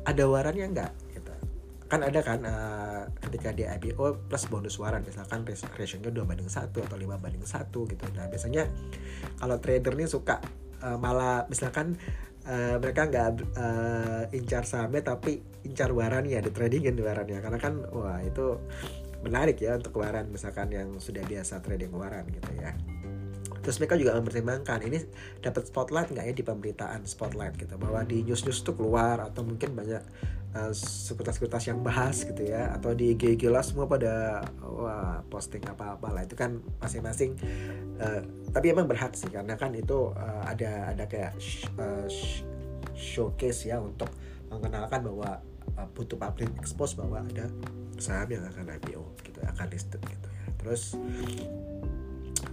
ada 0.05 0.25
warannya 0.29 0.67
enggak 0.69 0.93
gitu. 1.13 1.33
kan 1.85 2.01
ada 2.01 2.21
kan 2.25 2.41
uh, 2.45 3.03
ketika 3.29 3.53
di 3.53 3.65
IPO 3.69 4.29
plus 4.29 4.45
bonus 4.49 4.77
waran 4.81 5.05
misalkan 5.05 5.45
ratio-nya 5.47 6.11
2 6.11 6.25
banding 6.25 6.49
1 6.49 6.73
atau 6.73 6.97
5 6.97 7.23
banding 7.23 7.45
1 7.45 7.71
gitu. 7.71 8.05
Nah 8.17 8.27
biasanya 8.29 8.67
kalau 9.37 9.57
trader 9.61 9.93
nih 9.95 10.09
suka 10.09 10.41
uh, 10.81 10.97
malah 10.97 11.45
misalkan 11.47 11.95
uh, 12.49 12.81
mereka 12.81 13.07
nggak 13.07 13.29
uh, 13.55 14.23
incar 14.33 14.65
sahamnya 14.65 15.05
tapi 15.05 15.45
incar 15.63 15.93
warannya 15.93 16.41
ada 16.41 16.51
tradingin 16.51 16.97
warannya. 16.99 17.39
Karena 17.39 17.59
kan 17.61 17.85
wah 17.93 18.19
itu 18.25 18.59
menarik 19.25 19.57
ya 19.61 19.81
untuk 19.81 19.97
waran 20.01 20.29
misalkan 20.29 20.69
yang 20.73 20.89
sudah 21.01 21.25
biasa 21.25 21.65
trading 21.65 21.93
waran 21.97 22.29
gitu 22.29 22.53
ya 22.61 22.77
terus 23.65 23.81
mereka 23.81 23.97
juga 23.97 24.13
mempertimbangkan 24.21 24.85
ini 24.85 25.01
dapat 25.41 25.65
spotlight 25.73 26.13
nggak 26.13 26.25
ya 26.29 26.35
di 26.37 26.45
pemberitaan 26.45 27.09
spotlight 27.09 27.57
gitu 27.57 27.81
bahwa 27.81 28.05
di 28.05 28.21
news 28.21 28.45
news 28.45 28.61
tuh 28.61 28.77
keluar 28.77 29.25
atau 29.25 29.41
mungkin 29.41 29.73
banyak 29.73 30.05
uh, 30.53 30.73
sekuritas-sekuritas 30.77 31.73
yang 31.73 31.81
bahas 31.81 32.29
gitu 32.29 32.45
ya 32.45 32.77
atau 32.77 32.93
di 32.93 33.17
IG 33.17 33.49
lah 33.49 33.65
semua 33.65 33.89
pada 33.89 34.45
wah 34.61 35.25
posting 35.33 35.65
apa 35.65 35.97
apa 35.97 36.09
lah 36.13 36.23
itu 36.29 36.37
kan 36.37 36.61
masing-masing 36.79 37.41
uh, 37.99 38.21
tapi 38.53 38.71
emang 38.71 38.85
berhak 38.85 39.17
sih 39.17 39.33
karena 39.33 39.57
kan 39.57 39.73
itu 39.73 40.13
uh, 40.13 40.45
ada 40.45 40.93
ada 40.93 41.05
kayak 41.09 41.33
sh 41.41 41.65
uh, 41.81 42.05
sh 42.07 42.45
showcase 42.95 43.67
ya 43.67 43.83
untuk 43.83 44.13
mengenalkan 44.53 45.03
bahwa 45.03 45.43
uh, 45.81 45.89
butuh 45.97 46.21
public 46.21 46.53
expose 46.61 46.95
bahwa 46.95 47.25
ada 47.25 47.51
saham 47.99 48.29
yang 48.31 48.45
akan 48.47 48.75
IPO 48.79 49.03
gitu 49.27 49.39
akan 49.43 49.67
listed 49.71 50.03
gitu 50.03 50.29
ya. 50.29 50.47
Terus 50.59 50.83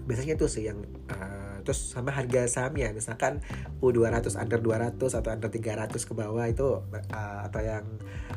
biasanya 0.05 0.33
itu 0.37 0.47
sih 0.49 0.63
yang 0.69 0.79
uh, 1.09 1.51
terus 1.63 1.93
sama 1.93 2.09
harga 2.11 2.49
sahamnya. 2.49 2.91
Misalkan 2.91 3.39
U200 3.79 4.35
under 4.37 4.59
200 4.59 4.97
atau 4.97 5.29
under 5.29 5.49
300 5.49 5.93
ke 5.93 6.13
bawah 6.13 6.45
itu 6.49 6.81
uh, 6.81 7.39
atau 7.47 7.61
yang 7.61 7.85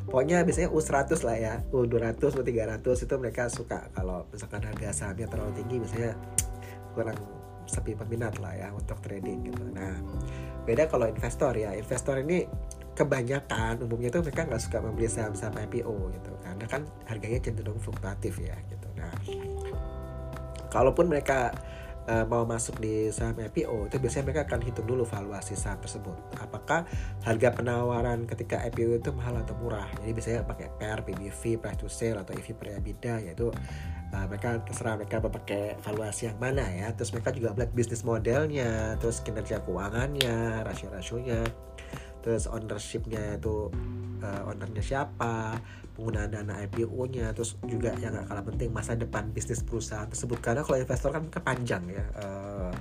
pokoknya 0.07 0.45
biasanya 0.45 0.71
U100 0.71 1.11
lah 1.25 1.37
ya. 1.37 1.55
U200 1.73 2.21
U300 2.21 2.85
itu 2.85 3.15
mereka 3.17 3.49
suka. 3.49 3.89
Kalau 3.97 4.29
misalkan 4.29 4.63
harga 4.63 4.89
sahamnya 4.93 5.27
terlalu 5.27 5.53
tinggi 5.57 5.77
biasanya 5.81 6.13
kurang 6.95 7.19
sepi 7.65 7.97
peminat 7.97 8.37
lah 8.39 8.53
ya 8.53 8.69
untuk 8.77 9.01
trading 9.01 9.49
gitu. 9.51 9.65
Nah 9.73 9.97
beda 10.69 10.87
kalau 10.87 11.09
investor 11.09 11.57
ya. 11.57 11.73
Investor 11.73 12.21
ini 12.21 12.45
kebanyakan 12.95 13.83
umumnya 13.83 14.15
tuh 14.15 14.23
mereka 14.23 14.47
nggak 14.47 14.63
suka 14.63 14.79
membeli 14.79 15.11
saham-saham 15.11 15.57
IPO 15.67 16.13
gitu. 16.13 16.33
Karena 16.45 16.65
kan 16.69 16.83
harganya 17.09 17.41
cenderung 17.41 17.81
fluktuatif 17.81 18.39
ya 18.39 18.55
gitu. 18.69 18.89
Nah 18.95 19.13
kalaupun 20.75 21.07
mereka 21.07 21.55
uh, 22.09 22.25
mau 22.29 22.45
masuk 22.45 22.81
di 22.81 23.09
saham 23.09 23.37
IPO 23.39 23.89
itu 23.89 23.97
biasanya 24.01 24.25
mereka 24.31 24.43
akan 24.49 24.61
hitung 24.65 24.87
dulu 24.89 25.03
valuasi 25.07 25.57
saham 25.57 25.81
tersebut. 25.81 26.17
Apakah 26.41 26.85
harga 27.25 27.49
penawaran 27.55 28.29
ketika 28.29 28.61
IPO 28.69 29.01
itu 29.01 29.11
mahal 29.15 29.41
atau 29.41 29.57
murah? 29.59 29.87
Jadi 30.03 30.11
biasanya 30.13 30.41
pakai 30.45 30.69
PR, 30.77 31.01
PBV, 31.05 31.43
price 31.61 31.79
to 31.79 31.89
sale 31.89 32.21
atau 32.21 32.33
EV 32.37 32.49
per 32.57 32.67
EBITDA 32.81 33.15
yaitu 33.31 33.49
uh, 34.13 34.27
mereka 34.29 34.61
terserah 34.67 34.99
mereka 35.01 35.23
mau 35.23 35.33
pakai 35.33 35.79
valuasi 35.81 36.29
yang 36.29 36.39
mana 36.43 36.65
ya. 36.69 36.93
Terus 36.93 37.15
mereka 37.15 37.31
juga 37.33 37.57
melihat 37.57 37.73
bisnis 37.73 38.03
modelnya 38.05 38.99
terus 39.01 39.23
kinerja 39.25 39.65
keuangannya 39.65 40.67
rasio-rasionya. 40.67 41.41
Terus 42.25 42.49
ownershipnya 42.49 43.37
itu 43.37 43.69
uh, 44.25 44.49
ownernya 44.49 44.81
siapa 44.81 45.61
penggunaan 45.95 46.33
dana 46.33 46.59
IPO-nya 46.65 47.37
terus 47.37 47.61
juga 47.69 47.95
yang 48.01 48.17
gak 48.17 48.27
kalah 48.27 48.45
penting 48.49 48.73
masa 48.73 48.97
depan 48.97 49.31
bisnis 49.31 49.61
perusahaan 49.61 50.09
tersebut. 50.09 50.41
Karena 50.41 50.65
kalau 50.65 50.81
investor 50.81 51.13
kan 51.13 51.29
kepanjang 51.29 51.85
ya 51.93 52.05
uh, 52.25 52.73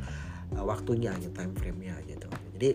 waktunya 0.63 1.11
gitu 1.19 1.35
time 1.35 1.53
frame-nya 1.53 1.99
gitu. 2.07 2.25
Jadi 2.57 2.69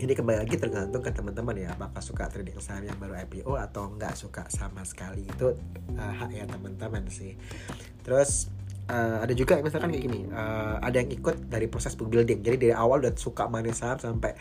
ini 0.00 0.16
kembali 0.16 0.40
lagi 0.40 0.56
tergantung 0.56 1.04
ke 1.04 1.12
teman-teman 1.12 1.60
ya 1.60 1.76
apakah 1.76 2.00
suka 2.00 2.24
trading 2.32 2.56
saham 2.56 2.88
yang 2.88 2.96
baru 2.96 3.20
IPO 3.20 3.52
atau 3.52 3.92
nggak 3.92 4.16
suka 4.16 4.48
sama 4.48 4.80
sekali. 4.88 5.28
Itu 5.28 5.52
uh, 5.94 6.12
hak 6.16 6.32
ya 6.32 6.48
teman-teman 6.48 7.04
sih. 7.12 7.36
Terus 8.00 8.48
uh, 8.90 9.16
ada 9.22 9.32
juga 9.32 9.62
misalkan 9.62 9.94
kayak 9.94 10.04
gini 10.04 10.20
uh, 10.34 10.82
ada 10.82 11.00
yang 11.00 11.10
ikut 11.14 11.46
dari 11.46 11.70
proses 11.70 11.94
building. 11.94 12.42
Jadi 12.42 12.56
dari 12.68 12.74
awal 12.74 13.06
udah 13.06 13.14
suka 13.14 13.46
main 13.46 13.70
saham 13.70 13.96
sampai 14.02 14.34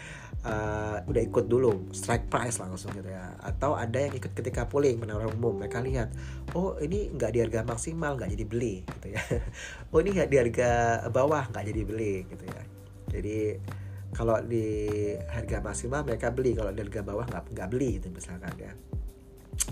uh, 0.44 1.06
udah 1.06 1.22
ikut 1.22 1.46
dulu 1.46 1.94
strike 1.94 2.28
price 2.28 2.58
langsung 2.58 2.92
gitu 2.98 3.08
ya. 3.08 3.38
Atau 3.46 3.78
ada 3.78 3.96
yang 4.02 4.14
ikut 4.18 4.34
ketika 4.34 4.66
pooling 4.66 4.98
penawaran 4.98 5.38
umum. 5.38 5.62
Mereka 5.62 5.86
lihat 5.86 6.10
oh 6.58 6.76
ini 6.82 7.14
nggak 7.14 7.32
di 7.32 7.40
harga 7.46 7.62
maksimal 7.64 8.18
nggak 8.18 8.34
jadi 8.34 8.46
beli 8.50 8.76
gitu 8.98 9.08
ya. 9.14 9.22
Oh 9.94 10.02
ini 10.02 10.10
nggak 10.18 10.30
di 10.30 10.38
harga 10.38 10.70
bawah 11.14 11.44
nggak 11.54 11.66
jadi 11.70 11.82
beli 11.86 12.16
gitu 12.26 12.46
ya. 12.50 12.62
Jadi 13.10 13.38
kalau 14.10 14.42
di 14.42 14.66
harga 15.30 15.62
maksimal 15.62 16.02
mereka 16.02 16.34
beli. 16.34 16.58
Kalau 16.58 16.74
di 16.74 16.82
harga 16.82 17.02
bawah 17.06 17.26
nggak 17.30 17.44
nggak 17.54 17.70
beli 17.70 18.02
gitu 18.02 18.10
misalkan 18.10 18.54
ya. 18.58 18.74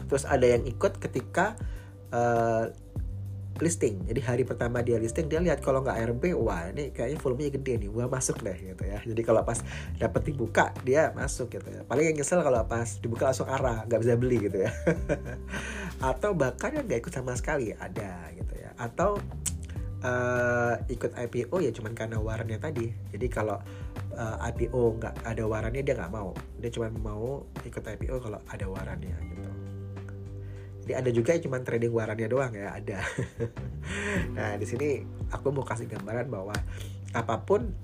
Terus 0.06 0.30
ada 0.30 0.46
yang 0.46 0.68
ikut 0.68 1.00
ketika 1.02 1.58
uh, 2.13 2.70
listing. 3.60 4.06
Jadi 4.06 4.22
hari 4.24 4.43
pertama 4.46 4.82
dia 4.86 4.98
listing 5.02 5.28
dia 5.28 5.41
lihat 5.41 5.62
kalau 5.62 5.82
nggak 5.82 5.98
RB 6.15 6.34
wah 6.38 6.70
ini 6.70 6.93
kayaknya 6.93 7.17
volumenya 7.22 7.52
gede 7.58 7.74
nih 7.86 7.89
gua 7.89 8.06
masuk 8.10 8.41
deh 8.41 8.58
gitu 8.58 8.84
ya. 8.86 9.00
Jadi 9.02 9.22
kalau 9.26 9.41
pas 9.43 9.60
dapet 9.98 10.22
dibuka 10.32 10.74
dia 10.86 11.12
masuk 11.13 11.54
gitu 11.54 11.67
ya. 11.70 11.82
Paling 11.86 12.13
yang 12.13 12.17
nyesel 12.17 12.41
kalau 12.41 12.63
pas 12.65 12.88
dibuka 13.02 13.30
langsung 13.30 13.50
arah 13.50 13.86
nggak 13.86 14.00
bisa 14.02 14.13
beli 14.17 14.38
gitu 14.50 14.58
ya. 14.65 14.72
Atau 16.12 16.38
bahkan 16.38 16.74
yang 16.74 16.86
nggak 16.86 17.08
ikut 17.08 17.13
sama 17.13 17.34
sekali 17.34 17.74
ada 17.74 18.30
gitu 18.34 18.54
ya. 18.58 18.74
Atau 18.78 19.17
uh, 20.06 20.76
ikut 20.89 21.12
IPO 21.17 21.56
ya 21.62 21.72
cuman 21.74 21.93
karena 21.98 22.17
warannya 22.22 22.62
tadi. 22.62 22.93
Jadi 23.13 23.28
kalau 23.30 23.58
uh, 24.13 24.38
eh, 24.41 24.50
IPO 24.54 25.02
nggak 25.02 25.15
ada 25.26 25.43
warannya 25.46 25.82
dia 25.82 25.98
nggak 25.98 26.13
mau. 26.13 26.34
Dia 26.62 26.70
cuma 26.70 26.93
mau 26.93 27.46
ikut 27.65 27.82
IPO 27.82 28.22
kalau 28.22 28.39
ada 28.50 28.65
warannya 28.70 29.17
gitu 29.34 29.38
jadi 30.88 31.04
ada 31.04 31.12
juga 31.12 31.36
yang 31.36 31.43
cuma 31.43 31.60
trading 31.60 31.91
warannya 31.91 32.32
doang 32.32 32.56
ya 32.56 32.71
ada. 32.71 33.04
Nah 34.39 34.56
di 34.56 34.63
sini 34.63 35.04
aku 35.36 35.52
mau 35.52 35.67
kasih 35.67 35.84
gambaran 35.91 36.32
bahwa 36.32 36.56
apa 37.12 37.36
pun 37.43 37.76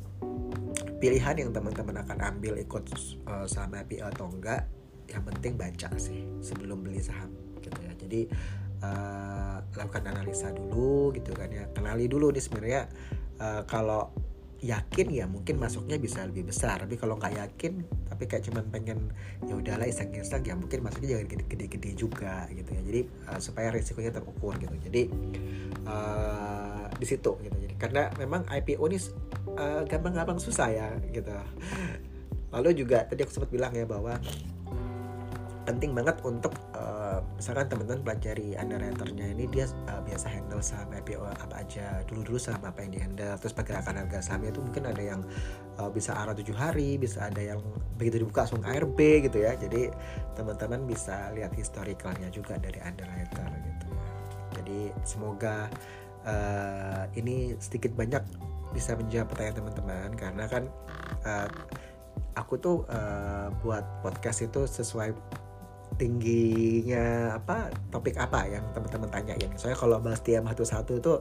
pilihan 1.03 1.35
yang 1.35 1.51
teman-teman 1.51 1.99
akan 1.99 2.17
ambil 2.31 2.55
ikut 2.55 2.87
uh, 3.27 3.43
saham 3.43 3.75
IPO 3.75 4.07
atau 4.07 4.31
enggak 4.31 4.71
yang 5.11 5.19
penting 5.27 5.59
baca 5.59 5.91
sih 5.99 6.23
sebelum 6.39 6.79
beli 6.79 7.03
saham 7.03 7.27
gitu 7.59 7.75
ya. 7.83 7.91
Jadi 7.99 8.31
uh, 8.79 9.59
lakukan 9.75 10.07
analisa 10.07 10.55
dulu 10.55 11.11
gitu 11.11 11.35
kan 11.35 11.51
ya. 11.51 11.67
Kenali 11.75 12.07
dulu 12.07 12.31
nih 12.31 12.39
sebenarnya 12.39 12.81
uh, 13.43 13.67
kalau 13.67 14.15
yakin 14.63 15.07
ya 15.11 15.27
mungkin 15.27 15.59
masuknya 15.59 15.99
bisa 15.99 16.23
lebih 16.23 16.47
besar. 16.47 16.87
Tapi 16.87 16.95
kalau 16.95 17.19
nggak 17.19 17.35
yakin 17.35 17.83
tapi 18.07 18.23
kayak 18.25 18.47
cuman 18.47 18.63
pengen 18.71 19.11
ya 19.43 19.53
udahlah 19.59 19.83
iseng-iseng 19.83 20.43
ya 20.47 20.55
mungkin 20.55 20.79
masuknya 20.79 21.19
jangan 21.19 21.27
gede-gede 21.51 21.91
juga 21.99 22.47
gitu 22.49 22.69
ya. 22.71 22.81
Jadi 22.87 23.01
uh, 23.27 23.39
supaya 23.43 23.67
risikonya 23.75 24.15
terukur 24.15 24.55
gitu. 24.55 24.75
Jadi 24.87 25.01
uh, 25.83 26.87
di 26.95 27.05
situ 27.05 27.31
gitu. 27.43 27.57
Jadi 27.59 27.75
karena 27.75 28.07
memang 28.15 28.47
IPO 28.47 28.83
ini 28.87 28.99
uh, 29.59 29.83
gampang-gampang 29.83 30.39
susah 30.39 30.71
ya 30.71 30.87
gitu. 31.11 31.35
Lalu 32.55 32.85
juga 32.85 33.03
tadi 33.03 33.19
aku 33.27 33.33
sempat 33.35 33.51
bilang 33.51 33.75
ya 33.75 33.83
bahwa 33.83 34.15
penting 35.63 35.95
banget 35.95 36.19
untuk 36.27 36.51
uh, 36.75 37.23
misalkan 37.39 37.71
teman-teman 37.71 38.03
pelajari 38.03 38.55
underwriternya 38.59 39.31
ini 39.31 39.47
dia 39.47 39.65
uh, 39.87 40.03
biasa 40.03 40.27
handle 40.27 40.59
saham 40.59 40.91
IPO 40.91 41.23
apa 41.23 41.63
aja 41.63 42.03
dulu-dulu 42.03 42.35
saham 42.35 42.59
apa 42.67 42.83
yang 42.83 42.91
di 42.91 42.99
handle 42.99 43.35
terus 43.39 43.55
pergerakan 43.55 44.03
harga 44.03 44.19
sahamnya 44.19 44.51
itu 44.51 44.59
mungkin 44.59 44.83
ada 44.91 44.99
yang 44.99 45.21
uh, 45.79 45.87
bisa 45.87 46.11
arah 46.19 46.35
tujuh 46.35 46.55
hari 46.55 46.99
bisa 46.99 47.31
ada 47.31 47.39
yang 47.39 47.63
begitu 47.95 48.27
dibuka 48.27 48.43
langsung 48.43 48.63
ARB 48.65 48.99
gitu 49.29 49.37
ya. 49.39 49.55
Jadi 49.55 49.87
teman-teman 50.35 50.83
bisa 50.83 51.31
lihat 51.31 51.55
historicalnya 51.55 52.27
juga 52.27 52.59
dari 52.59 52.83
underwriter 52.83 53.47
gitu 53.47 53.87
ya. 53.87 54.01
Jadi 54.59 54.79
semoga 55.07 55.71
uh, 56.27 57.07
ini 57.15 57.55
sedikit 57.63 57.95
banyak 57.95 58.23
bisa 58.73 58.97
menjawab 58.97 59.29
pertanyaan 59.29 59.57
teman-teman 59.63 60.09
karena 60.17 60.45
kan 60.49 60.63
uh, 61.23 61.47
aku 62.33 62.57
tuh 62.57 62.77
uh, 62.89 63.53
buat 63.61 63.85
podcast 64.01 64.49
itu 64.49 64.65
sesuai 64.65 65.13
tingginya 65.95 67.37
apa 67.37 67.69
topik 67.93 68.17
apa 68.17 68.49
yang 68.49 68.65
teman-teman 68.73 69.09
tanyain. 69.09 69.51
Soalnya 69.55 69.79
kalau 69.79 69.97
bahas 70.01 70.21
tiap 70.21 70.45
satu-satu 70.49 70.91
itu 70.99 71.13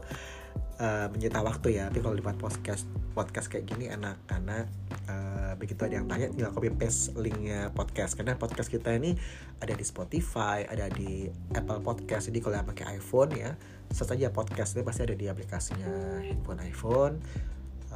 uh, 0.80 1.06
menyita 1.12 1.40
waktu 1.44 1.78
ya. 1.80 1.88
Tapi 1.92 2.00
kalau 2.00 2.16
dibuat 2.16 2.38
podcast 2.40 2.88
podcast 3.12 3.52
kayak 3.52 3.68
gini 3.68 3.92
enak 3.92 4.16
karena 4.24 4.64
uh, 5.08 5.52
begitu 5.60 5.84
ada 5.84 6.00
yang 6.00 6.08
tanya 6.08 6.32
tinggal 6.32 6.52
copy 6.52 6.72
paste 6.72 7.14
linknya 7.16 7.68
podcast. 7.72 8.16
Karena 8.16 8.34
podcast 8.34 8.72
kita 8.72 8.96
ini 8.96 9.14
ada 9.60 9.74
di 9.76 9.84
Spotify, 9.84 10.64
ada 10.66 10.88
di 10.88 11.28
Apple 11.54 11.84
Podcast. 11.84 12.32
Jadi 12.32 12.38
kalau 12.40 12.56
yang 12.58 12.68
pakai 12.68 12.98
iPhone 12.98 13.30
ya, 13.36 13.54
search 13.92 14.16
aja 14.16 14.32
podcast 14.32 14.74
itu 14.74 14.82
pasti 14.82 15.04
ada 15.04 15.14
di 15.14 15.26
aplikasinya 15.28 16.22
handphone 16.24 16.60
iPhone 16.64 17.14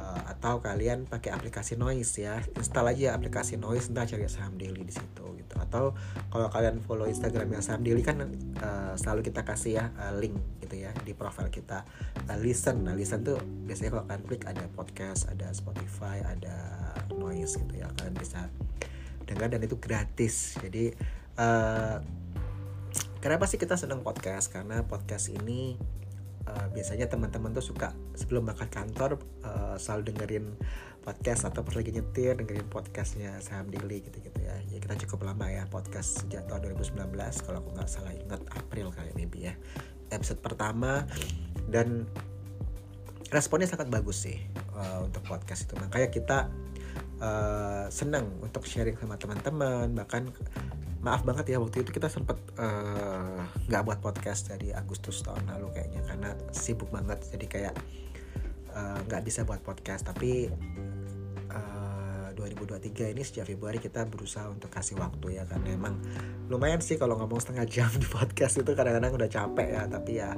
uh, 0.07 0.21
atau 0.31 0.63
kalian 0.63 1.03
pakai 1.03 1.35
aplikasi 1.35 1.75
Noise 1.75 2.23
ya. 2.23 2.39
Install 2.55 2.95
aja 2.95 3.19
aplikasi 3.19 3.59
Noise 3.59 3.91
entah 3.91 4.07
cari 4.07 4.23
saham 4.31 4.55
daily 4.55 4.87
di 4.87 4.93
situ 4.95 5.25
gitu. 5.35 5.55
Atau 5.59 5.91
kalau 6.31 6.47
kalian 6.47 6.79
follow 6.79 7.05
Instagramnya 7.05 7.59
saham 7.59 7.83
daily 7.83 7.99
kan 7.99 8.23
uh, 8.63 8.93
selalu 8.95 9.27
kita 9.27 9.43
kasih 9.43 9.83
ya 9.83 9.85
uh, 9.99 10.15
link 10.15 10.39
gitu 10.63 10.79
ya 10.79 10.95
di 11.03 11.11
profile 11.11 11.51
kita. 11.51 11.83
Uh, 12.31 12.39
listen. 12.39 12.87
Nah 12.87 12.95
listen 12.95 13.27
tuh 13.27 13.37
biasanya 13.67 13.99
kalau 13.99 14.05
kalian 14.07 14.23
klik 14.23 14.43
ada 14.47 14.63
podcast 14.71 15.27
ada 15.27 15.51
Spotify 15.51 16.23
ada 16.23 16.55
Noise 17.11 17.59
gitu 17.59 17.83
ya 17.83 17.91
kalian 17.99 18.15
bisa 18.15 18.47
dengar 19.27 19.51
dan 19.51 19.59
itu 19.59 19.75
gratis. 19.75 20.55
Jadi 20.63 20.95
uh, 21.35 21.99
kenapa 23.19 23.43
sih 23.43 23.59
kita 23.59 23.75
senang 23.75 24.01
podcast? 24.01 24.47
Karena 24.47 24.87
podcast 24.87 25.27
ini 25.27 25.75
uh, 26.47 26.67
biasanya 26.71 27.11
teman-teman 27.11 27.51
tuh 27.51 27.65
suka 27.65 27.91
sebelum 28.17 28.49
berangkat 28.49 28.73
kantor 28.73 29.21
uh, 29.45 29.77
selalu 29.77 30.11
dengerin 30.11 30.45
podcast 31.05 31.47
atau 31.47 31.63
pas 31.63 31.71
lagi 31.77 31.95
nyetir 31.95 32.35
dengerin 32.35 32.67
podcastnya 32.67 33.39
Saham 33.39 33.71
Daily 33.71 34.03
gitu-gitu 34.03 34.43
ya. 34.43 34.59
Ya 34.67 34.77
kita 34.83 34.99
cukup 35.07 35.31
lama 35.31 35.47
ya 35.47 35.63
podcast 35.71 36.25
sejak 36.25 36.49
tahun 36.51 36.75
2019 36.75 37.15
kalau 37.47 37.63
aku 37.63 37.69
nggak 37.77 37.87
salah 37.87 38.11
ingat 38.11 38.43
April 38.57 38.91
kayak 38.91 39.15
maybe 39.15 39.47
ya 39.47 39.55
episode 40.11 40.43
pertama 40.43 41.07
dan 41.71 42.07
responnya 43.31 43.67
sangat 43.67 43.91
bagus 43.91 44.23
sih 44.23 44.39
uh, 44.75 45.03
untuk 45.03 45.23
podcast 45.27 45.67
itu 45.67 45.75
makanya 45.79 46.09
kita 46.11 46.37
uh, 47.21 47.85
senang 47.89 48.29
untuk 48.41 48.65
sharing 48.65 48.97
sama 48.97 49.17
teman-teman. 49.17 49.93
Bahkan 49.93 50.23
maaf 51.01 51.21
banget 51.23 51.55
ya 51.55 51.57
waktu 51.61 51.85
itu 51.85 51.93
kita 51.93 52.09
sempat 52.09 52.35
eh, 52.57 53.39
nggak 53.69 53.81
uh, 53.81 53.85
buat 53.85 53.99
podcast 54.01 54.49
dari 54.49 54.73
Agustus 54.73 55.21
tahun 55.21 55.45
lalu 55.45 55.71
kayaknya 55.77 56.01
karena 56.03 56.29
sibuk 56.51 56.89
banget. 56.89 57.21
Jadi 57.31 57.45
kayak 57.47 57.75
eh, 58.73 58.99
nggak 59.05 59.21
uh, 59.21 59.25
bisa 59.25 59.45
buat 59.45 59.61
podcast. 59.61 60.09
Tapi 60.09 60.49
uh, 61.53 62.29
2023 62.33 63.13
ini 63.17 63.21
sejak 63.25 63.49
Februari 63.49 63.81
kita 63.81 64.05
berusaha 64.05 64.45
untuk 64.49 64.69
kasih 64.69 64.97
waktu 65.01 65.41
ya 65.41 65.43
karena 65.49 65.73
emang 65.73 65.97
lumayan 66.49 66.81
sih 66.81 66.97
kalau 67.01 67.17
ngomong 67.17 67.41
setengah 67.41 67.65
jam 67.65 67.89
di 67.97 68.05
podcast 68.17 68.61
itu 68.61 68.71
kadang-kadang 68.73 69.13
udah 69.15 69.29
capek 69.29 69.67
ya. 69.73 69.83
Tapi 69.89 70.11
ya 70.17 70.33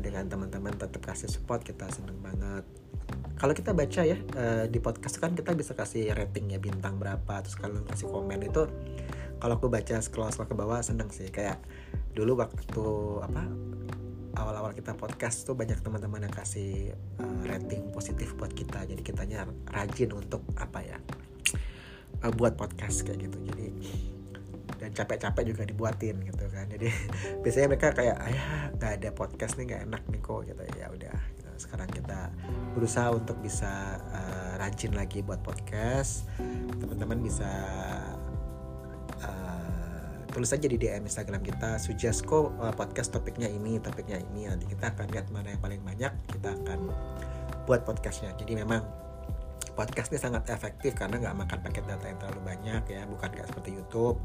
dengan 0.00 0.24
teman-teman 0.26 0.72
tetap 0.74 1.04
kasih 1.04 1.28
support 1.28 1.60
kita 1.60 1.86
seneng 1.92 2.16
banget. 2.24 2.64
Kalau 3.40 3.56
kita 3.56 3.72
baca 3.72 4.04
ya 4.04 4.20
uh, 4.36 4.68
di 4.68 4.78
podcast 4.84 5.16
kan 5.16 5.32
kita 5.32 5.56
bisa 5.56 5.72
kasih 5.72 6.12
rating 6.12 6.52
ya 6.52 6.60
bintang 6.60 7.00
berapa 7.00 7.40
terus 7.40 7.56
kalian 7.56 7.88
kasih 7.88 8.12
komen 8.12 8.44
itu 8.44 8.68
kalau 9.40 9.56
aku 9.56 9.72
baca 9.72 9.96
scroll 10.04 10.28
scroll 10.28 10.44
ke 10.44 10.52
bawah 10.52 10.84
seneng 10.84 11.08
sih. 11.08 11.32
Kayak 11.32 11.56
dulu 12.12 12.36
waktu 12.36 12.84
apa 13.24 13.48
awal-awal 14.36 14.76
kita 14.76 14.92
podcast 14.92 15.48
tuh 15.48 15.56
banyak 15.56 15.80
teman-teman 15.80 16.28
yang 16.28 16.34
kasih 16.36 16.92
uh, 17.16 17.40
rating 17.48 17.88
positif 17.96 18.36
buat 18.36 18.52
kita. 18.52 18.84
Jadi 18.84 19.00
kitanya 19.00 19.48
rajin 19.72 20.12
untuk 20.12 20.44
apa 20.60 20.84
ya 20.84 21.00
uh, 22.20 22.32
buat 22.36 22.60
podcast 22.60 23.08
kayak 23.08 23.24
gitu. 23.24 23.38
Jadi 23.40 23.66
capek-capek 24.92 25.44
juga 25.54 25.62
dibuatin 25.66 26.16
gitu 26.22 26.44
kan. 26.50 26.66
Jadi 26.70 26.88
biasanya 27.42 27.66
mereka 27.70 27.94
kayak 27.94 28.16
ayah 28.30 28.46
nggak 28.76 28.92
ada 29.00 29.08
podcast 29.14 29.56
nih 29.56 29.64
nggak 29.74 29.82
enak 29.90 30.02
nih 30.10 30.20
kok 30.20 30.40
gitu. 30.46 30.62
Ya 30.76 30.86
udah 30.90 31.16
gitu. 31.38 31.50
sekarang 31.60 31.88
kita 31.92 32.32
berusaha 32.72 33.12
untuk 33.12 33.36
bisa 33.42 34.00
uh, 34.12 34.52
rajin 34.58 34.94
lagi 34.94 35.20
buat 35.20 35.40
podcast. 35.44 36.28
Teman-teman 36.80 37.20
bisa 37.20 37.50
tulis 40.30 40.54
aja 40.54 40.66
di 40.70 40.78
DM 40.78 41.04
Instagram 41.04 41.42
kita 41.42 41.76
suggest 41.82 42.22
uh, 42.30 42.46
podcast 42.72 43.10
topiknya 43.10 43.50
ini 43.50 43.82
topiknya 43.82 44.22
ini. 44.30 44.46
Nanti 44.46 44.70
kita 44.70 44.94
akan 44.94 45.10
lihat 45.10 45.26
mana 45.34 45.52
yang 45.52 45.62
paling 45.62 45.82
banyak 45.82 46.12
kita 46.30 46.54
akan 46.64 46.94
buat 47.66 47.82
podcastnya. 47.82 48.32
Jadi 48.38 48.62
memang 48.62 48.99
podcast 49.80 50.12
ini 50.12 50.20
sangat 50.20 50.44
efektif 50.52 50.92
karena 50.92 51.16
nggak 51.16 51.36
makan 51.40 51.58
paket 51.64 51.88
data 51.88 52.04
yang 52.04 52.20
terlalu 52.20 52.40
banyak 52.52 52.82
ya 52.84 53.08
bukan 53.08 53.32
kayak 53.32 53.48
seperti 53.48 53.80
YouTube. 53.80 54.20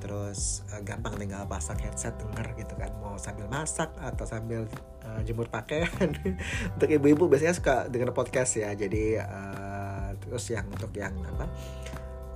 Terus 0.00 0.64
uh, 0.72 0.80
gampang 0.80 1.20
tinggal 1.20 1.44
pasang 1.44 1.76
headset 1.76 2.16
denger 2.16 2.56
gitu 2.56 2.72
kan. 2.80 2.88
Mau 3.04 3.20
sambil 3.20 3.44
masak 3.52 3.92
atau 4.00 4.24
sambil 4.24 4.64
uh, 5.04 5.20
jemur 5.20 5.44
pakaian 5.52 5.92
untuk 6.80 6.88
ibu-ibu 6.88 7.28
biasanya 7.28 7.52
suka 7.52 7.92
denger 7.92 8.16
podcast 8.16 8.56
ya. 8.56 8.72
Jadi 8.72 9.20
uh, 9.20 10.16
terus 10.24 10.48
yang 10.48 10.64
untuk 10.72 10.96
yang 10.96 11.12
apa 11.36 11.46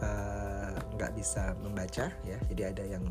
uh, 0.04 0.76
nggak 0.92 1.16
bisa 1.16 1.56
membaca 1.64 2.12
ya. 2.28 2.38
Jadi 2.52 2.62
ada 2.68 2.84
yang 2.84 3.04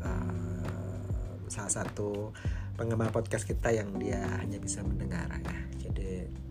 uh, 0.00 1.36
salah 1.52 1.84
satu 1.84 2.32
penggemar 2.80 3.12
podcast 3.12 3.44
kita 3.44 3.76
yang 3.76 3.92
dia 4.00 4.24
hanya 4.40 4.56
bisa 4.56 4.80
mendengar 4.80 5.28
ya. 5.44 5.60
Jadi 5.84 6.45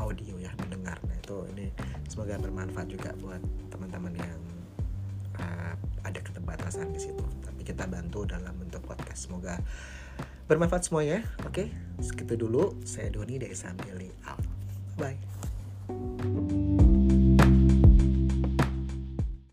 audio 0.00 0.34
ya 0.40 0.52
mendengar. 0.56 0.96
Nah 1.04 1.16
itu 1.16 1.36
ini 1.56 1.66
semoga 2.08 2.40
bermanfaat 2.40 2.88
juga 2.88 3.12
buat 3.20 3.42
teman-teman 3.68 4.16
yang 4.16 4.40
uh, 5.38 5.74
ada 6.02 6.18
keterbatasan 6.24 6.90
di 6.90 7.00
situ. 7.00 7.24
Tapi 7.44 7.60
kita 7.62 7.84
bantu 7.84 8.24
dalam 8.24 8.56
bentuk 8.56 8.80
podcast. 8.88 9.28
Semoga 9.28 9.60
bermanfaat 10.48 10.88
semuanya. 10.88 11.20
Oke 11.44 11.68
segitu 12.00 12.40
dulu. 12.40 12.80
Saya 12.88 13.12
Doni 13.12 13.36
dari 13.36 13.54
Sambil 13.54 14.00
out. 14.24 14.42
Bye 14.96 16.59